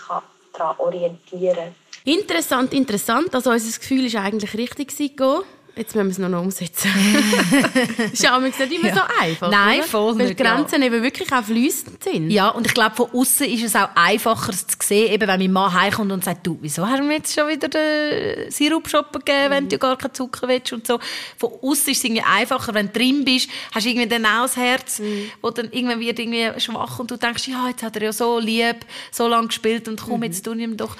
daran 0.52 0.76
orientieren. 0.78 1.74
Interessant, 2.04 2.72
interessant. 2.72 3.34
Also 3.34 3.50
unser 3.50 3.78
Gefühl 3.78 4.06
ist 4.06 4.16
eigentlich 4.16 4.54
richtig 4.54 4.96
gewesen. 4.96 5.44
Jetzt 5.76 5.94
müssen 5.94 6.06
wir 6.06 6.12
es 6.12 6.18
noch, 6.18 6.28
noch 6.28 6.42
umsetzen. 6.42 6.90
ist 8.12 8.22
ja 8.22 8.38
nicht 8.38 8.58
immer 8.60 8.88
ja. 8.88 8.94
so 8.94 9.00
einfach. 9.20 9.50
Nein, 9.50 9.78
oder? 9.78 9.88
voll 9.88 10.18
Weil 10.18 10.34
die 10.34 10.36
Grenzen 10.36 10.80
ja. 10.80 10.86
eben 10.88 11.02
wirklich 11.02 11.32
auch 11.32 11.44
fließend 11.44 12.02
sind. 12.02 12.30
Ja, 12.30 12.48
und 12.48 12.66
ich 12.66 12.74
glaube, 12.74 12.96
von 12.96 13.10
außen 13.10 13.46
ist 13.46 13.62
es 13.62 13.76
auch 13.76 13.88
einfacher 13.94 14.52
zu 14.52 14.76
sehen, 14.82 15.12
eben 15.12 15.28
wenn 15.28 15.38
mein 15.38 15.52
Mann 15.52 15.72
heimkommt 15.72 16.12
und 16.12 16.24
sagt, 16.24 16.46
du, 16.46 16.58
wieso 16.60 16.86
hast 16.86 16.98
du 16.98 17.04
mir 17.04 17.14
jetzt 17.14 17.34
schon 17.34 17.48
wieder 17.48 17.68
den 17.68 18.50
Sirup 18.50 18.88
shoppen 18.88 19.22
gegeben, 19.24 19.46
mhm. 19.46 19.50
wenn 19.50 19.68
du 19.68 19.78
gar 19.78 19.96
keinen 19.96 20.14
Zucker 20.14 20.48
willst 20.48 20.72
und 20.72 20.86
so. 20.86 20.98
Von 21.36 21.50
außen 21.62 21.92
ist 21.92 21.98
es 21.98 22.04
irgendwie 22.04 22.22
einfacher, 22.22 22.74
wenn 22.74 22.86
du 22.86 22.98
drin 22.98 23.24
bist, 23.24 23.48
hast 23.72 23.86
du 23.86 23.90
irgendwie 23.90 24.08
dann 24.08 24.26
auch 24.26 24.42
das 24.42 24.56
Herz, 24.56 24.98
mhm. 24.98 25.30
wo 25.40 25.50
dann 25.50 25.70
irgendwann 25.70 26.00
wird 26.00 26.18
irgendwie 26.18 26.60
schwach 26.60 26.98
und 26.98 27.10
du 27.10 27.16
denkst, 27.16 27.48
ja, 27.48 27.68
jetzt 27.68 27.82
hat 27.82 27.96
er 27.96 28.02
ja 28.02 28.12
so 28.12 28.38
lieb, 28.38 28.76
so 29.10 29.28
lange 29.28 29.48
gespielt 29.48 29.88
und 29.88 30.00
komm, 30.00 30.18
mhm. 30.18 30.24
jetzt 30.24 30.44
tun 30.44 30.58
ihm 30.58 30.76
doch 30.76 30.96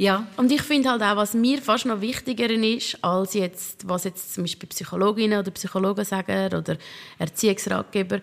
ja, 0.00 0.28
und 0.36 0.52
ich 0.52 0.62
finde 0.62 0.90
halt 0.90 1.02
auch, 1.02 1.16
was 1.16 1.34
mir 1.34 1.60
fast 1.60 1.84
noch 1.84 2.00
wichtiger 2.00 2.48
ist, 2.50 3.02
als 3.02 3.34
jetzt, 3.34 3.88
was 3.88 4.04
jetzt 4.04 4.32
zum 4.32 4.44
Beispiel 4.44 4.68
Psychologinnen 4.68 5.40
oder 5.40 5.50
Psychologen 5.50 6.04
sagen 6.04 6.54
oder 6.54 6.78
Erziehungsratgeber, 7.18 8.20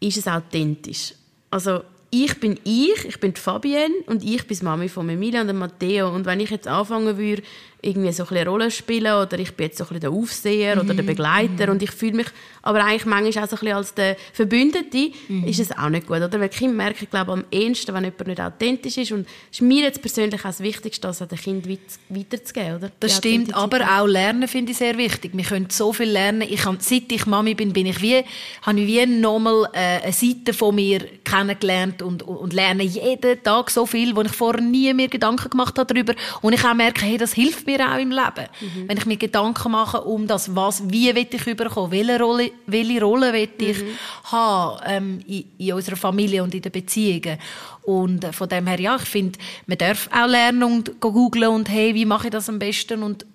ist 0.00 0.16
es 0.16 0.26
authentisch. 0.26 1.12
Also 1.50 1.82
ich 2.10 2.40
bin 2.40 2.58
ich, 2.64 3.04
ich 3.04 3.20
bin 3.20 3.34
die 3.34 3.40
Fabienne 3.40 3.94
und 4.06 4.24
ich 4.24 4.46
bin 4.46 4.58
die 4.58 4.64
Mami 4.64 4.88
von 4.88 5.08
Emilia 5.10 5.42
und 5.42 5.58
Matteo. 5.58 6.08
Und 6.08 6.24
wenn 6.24 6.40
ich 6.40 6.48
jetzt 6.48 6.66
anfangen 6.66 7.18
würde, 7.18 7.42
irgendwie 7.80 8.12
so 8.12 8.24
ein 8.24 8.28
bisschen 8.28 8.48
Rolle 8.48 8.70
spielen 8.70 9.12
oder 9.12 9.38
ich 9.38 9.54
bin 9.54 9.66
jetzt 9.66 9.78
so 9.78 9.84
ein 9.84 9.88
bisschen 9.88 10.00
der 10.00 10.10
Aufseher 10.10 10.76
mhm. 10.76 10.82
oder 10.82 10.94
der 10.94 11.02
Begleiter 11.04 11.70
und 11.70 11.82
ich 11.82 11.92
fühle 11.92 12.14
mich 12.14 12.26
aber 12.62 12.84
eigentlich 12.84 13.06
manchmal 13.06 13.44
auch 13.44 13.48
so 13.48 13.56
ein 13.56 13.60
bisschen 13.60 13.76
als 13.76 13.94
der 13.94 14.16
Verbündete, 14.32 15.12
mhm. 15.28 15.44
ist 15.44 15.60
es 15.60 15.70
auch 15.70 15.88
nicht 15.88 16.06
gut. 16.06 16.16
Oder? 16.16 16.40
Weil 16.40 16.48
Kinder 16.48 16.74
merken, 16.74 16.98
ich 17.04 17.10
glaube, 17.10 17.32
am 17.32 17.44
ehesten, 17.50 17.94
wenn 17.94 18.04
jemand 18.04 18.26
nicht 18.26 18.40
authentisch 18.40 18.98
ist 18.98 19.12
und 19.12 19.20
es 19.20 19.58
ist 19.58 19.62
mir 19.62 19.84
jetzt 19.84 20.02
persönlich 20.02 20.40
auch 20.40 20.48
das 20.48 20.60
Wichtigste, 20.60 21.06
das 21.06 21.22
an 21.22 21.28
den 21.28 21.38
Kind 21.38 21.68
weiterzugeben. 22.08 22.76
Oder? 22.76 22.90
Das 22.98 23.16
stimmt, 23.16 23.54
aber 23.54 23.80
auch 23.80 24.06
Lernen 24.06 24.48
finde 24.48 24.72
ich 24.72 24.78
sehr 24.78 24.98
wichtig. 24.98 25.30
Wir 25.34 25.44
können 25.44 25.68
so 25.70 25.92
viel 25.92 26.10
lernen. 26.10 26.42
Ich 26.42 26.64
habe, 26.64 26.78
seit 26.80 27.12
ich 27.12 27.26
Mami 27.26 27.54
bin, 27.54 27.72
bin 27.72 27.86
ich 27.86 28.02
wie, 28.02 28.24
habe 28.62 28.80
ich 28.80 28.86
wie 28.86 29.06
nochmal 29.06 29.68
äh, 29.72 30.02
eine 30.02 30.12
Seite 30.12 30.52
von 30.52 30.74
mir 30.74 31.06
kennengelernt 31.24 32.02
und, 32.02 32.22
und 32.22 32.52
lerne 32.52 32.82
jeden 32.82 33.42
Tag 33.42 33.70
so 33.70 33.86
viel, 33.86 34.16
wo 34.16 34.22
ich 34.22 34.32
vorher 34.32 34.62
nie 34.62 34.92
mir 34.92 35.08
Gedanken 35.08 35.50
gemacht 35.50 35.78
habe 35.78 35.94
darüber 35.94 36.14
und 36.42 36.52
ich 36.52 36.64
auch 36.64 36.74
merke, 36.74 37.04
hey, 37.04 37.16
das 37.16 37.34
hilft 37.34 37.67
mir 37.68 37.92
auch 37.92 37.98
im 37.98 38.10
Leben. 38.10 38.48
Mhm. 38.60 38.88
Wenn 38.88 38.98
ich 38.98 39.06
mir 39.06 39.16
Gedanken 39.16 39.72
mache 39.72 40.00
um 40.00 40.26
das, 40.26 40.54
was, 40.54 40.82
wie 40.90 41.14
will 41.14 41.26
ich 41.30 41.46
überkommen, 41.46 41.90
welche 41.90 42.18
Rolle, 42.18 42.50
welche 42.66 43.00
Rolle 43.00 43.32
will 43.32 43.48
ich 43.58 43.78
mhm. 43.78 43.98
haben 44.24 44.80
ähm, 44.86 45.20
in, 45.26 45.44
in, 45.58 45.72
unserer 45.74 45.96
Familie 45.96 46.42
und 46.42 46.54
in 46.54 46.62
den 46.62 46.72
Beziehungen. 46.72 47.38
Und 47.82 48.24
äh, 48.24 48.32
von 48.32 48.48
dem 48.48 48.66
her, 48.66 48.80
ja, 48.80 48.96
ich 48.96 49.08
finde, 49.08 49.38
man 49.66 49.78
darf 49.78 50.08
auch 50.12 50.26
lernen 50.26 50.62
und 50.62 51.00
googlen 51.00 51.50
und 51.50 51.68
hey, 51.68 51.94
wie 51.94 52.04
mache 52.04 52.28
ich 52.28 52.32
das 52.32 52.48
am 52.48 52.58
besten 52.58 53.02
und 53.02 53.26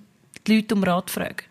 die 0.47 0.57
Leute 0.57 0.75
um 0.75 0.83
Rat 0.83 1.09
fragen. 1.09 1.43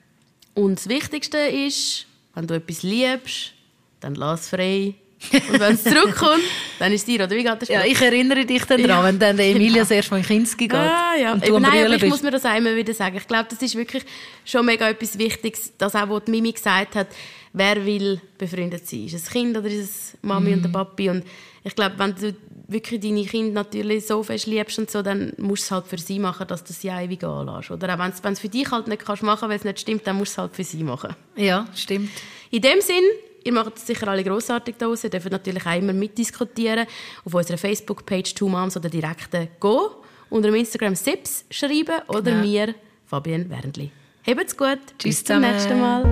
Und 0.54 0.78
das 0.78 0.88
Wichtigste 0.88 1.38
ist, 1.38 2.06
wenn 2.34 2.46
du 2.46 2.54
etwas 2.54 2.82
liebst, 2.82 3.52
dann 4.00 4.14
lass 4.14 4.48
frei. 4.48 4.94
Und 5.32 5.60
wenn 5.60 5.74
es 5.74 5.84
zurückkommt, 5.84 6.42
dann 6.78 6.92
ist 6.92 7.02
es 7.02 7.04
dir, 7.06 7.24
oder 7.24 7.30
wie 7.36 7.42
geht 7.42 7.62
das 7.62 7.68
Ja, 7.68 7.84
ich 7.84 8.00
erinnere 8.00 8.44
dich 8.44 8.64
dann 8.64 8.82
daran, 8.82 9.04
wenn 9.04 9.18
dann 9.18 9.36
der 9.36 9.46
Emilia 9.46 9.82
das 9.82 9.90
erste 9.90 10.12
Mal 10.12 10.18
in 10.18 10.26
Kinski 10.26 10.68
geht. 10.68 10.78
Ah, 10.78 11.14
ja. 11.20 11.32
Und 11.32 11.46
du 11.46 11.48
Eben, 11.48 11.62
nein, 11.62 11.86
aber 11.86 11.94
ich 11.94 12.06
muss 12.06 12.22
mir 12.22 12.30
das 12.30 12.44
auch 12.44 12.56
immer 12.56 12.74
wieder 12.74 12.92
sagen. 12.92 13.16
Ich 13.16 13.26
glaube, 13.26 13.46
das 13.48 13.62
ist 13.62 13.76
wirklich 13.76 14.04
schon 14.44 14.66
mega 14.66 14.88
etwas 14.88 15.18
Wichtiges, 15.18 15.72
das 15.78 15.94
auch, 15.94 16.08
was 16.08 16.26
Mimi 16.26 16.52
gesagt 16.52 16.96
hat, 16.96 17.08
wer 17.52 17.84
will 17.84 18.20
befreundet 18.38 18.88
sein? 18.88 19.06
Ist 19.06 19.14
es 19.14 19.26
ein 19.26 19.32
Kind 19.32 19.56
oder 19.56 19.68
ist 19.68 19.78
es 19.78 20.18
Mami 20.22 20.50
mm. 20.50 20.52
und 20.54 20.62
der 20.62 20.68
mhm. 20.68 20.72
Papi? 20.72 21.10
Und 21.10 21.24
ich 21.64 21.74
glaube, 21.74 21.98
wenn 21.98 22.14
du 22.14 22.34
wirklich 22.68 23.00
deine 23.00 23.24
Kinder 23.24 23.52
natürlich 23.52 24.06
so 24.06 24.22
fest 24.22 24.46
liebst 24.46 24.78
und 24.78 24.90
so, 24.90 25.02
dann 25.02 25.32
musst 25.36 25.62
du 25.62 25.66
es 25.66 25.70
halt 25.70 25.86
für 25.86 25.98
sie 25.98 26.18
machen, 26.18 26.46
dass 26.46 26.64
du 26.64 26.72
sie 26.72 26.88
ewig 26.88 27.22
anlässt. 27.24 27.70
Oder 27.70 27.94
auch 27.94 27.98
wenn 27.98 28.10
du 28.10 28.28
es 28.30 28.40
für 28.40 28.48
dich 28.48 28.70
halt 28.70 28.88
nicht 28.88 29.04
kannst 29.04 29.22
machen, 29.22 29.48
weil 29.48 29.56
es 29.56 29.64
nicht 29.64 29.80
stimmt, 29.80 30.06
dann 30.06 30.16
musst 30.16 30.32
du 30.32 30.32
es 30.32 30.38
halt 30.38 30.56
für 30.56 30.64
sie 30.64 30.82
machen. 30.82 31.14
Ja, 31.36 31.68
stimmt. 31.74 32.10
In 32.50 32.62
dem 32.62 32.80
Sinn, 32.80 33.04
ihr 33.44 33.52
macht 33.52 33.76
es 33.76 33.86
sicher 33.86 34.08
alle 34.08 34.24
grossartig 34.24 34.76
da 34.78 34.86
Ihr 34.92 35.10
dürft 35.10 35.30
natürlich 35.30 35.66
auch 35.66 35.76
immer 35.76 35.92
mitdiskutieren. 35.92 36.86
Auf 37.24 37.34
unserer 37.34 37.58
Facebook-Page 37.58 38.34
«Two 38.34 38.48
Moms» 38.48 38.76
oder 38.76 38.88
direkt 38.88 39.36
«Go» 39.60 40.02
unter 40.30 40.50
dem 40.50 40.56
Instagram 40.56 40.94
«Sips» 40.94 41.44
schreiben 41.50 42.00
oder 42.08 42.22
genau. 42.22 42.42
mir, 42.42 42.74
Fabian 43.06 43.48
Wernli. 43.50 43.90
Habt's 44.26 44.56
gut. 44.56 44.78
Tschüss 44.98 45.16
Bis 45.16 45.24
zum 45.24 45.40
nächsten 45.40 45.80
Mal. 45.80 46.02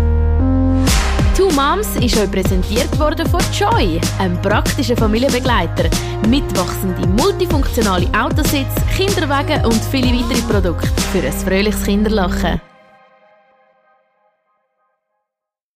Two 1.36 1.48
Moms 1.52 1.96
ist 1.96 2.18
euch 2.18 2.30
präsentiert 2.30 2.98
worden 2.98 3.26
von 3.26 3.40
Joy, 3.58 4.00
einem 4.18 4.40
praktischen 4.42 4.96
Familienbegleiter. 4.96 5.88
Mitwachsende, 6.28 7.06
multifunktionale 7.06 8.06
Autositz, 8.18 8.74
Kinderwagen 8.96 9.64
und 9.64 9.80
viele 9.90 10.12
weitere 10.12 10.42
Produkte 10.42 11.00
für 11.12 11.26
ein 11.26 11.32
fröhliches 11.32 11.84
Kinderlachen. 11.84 12.60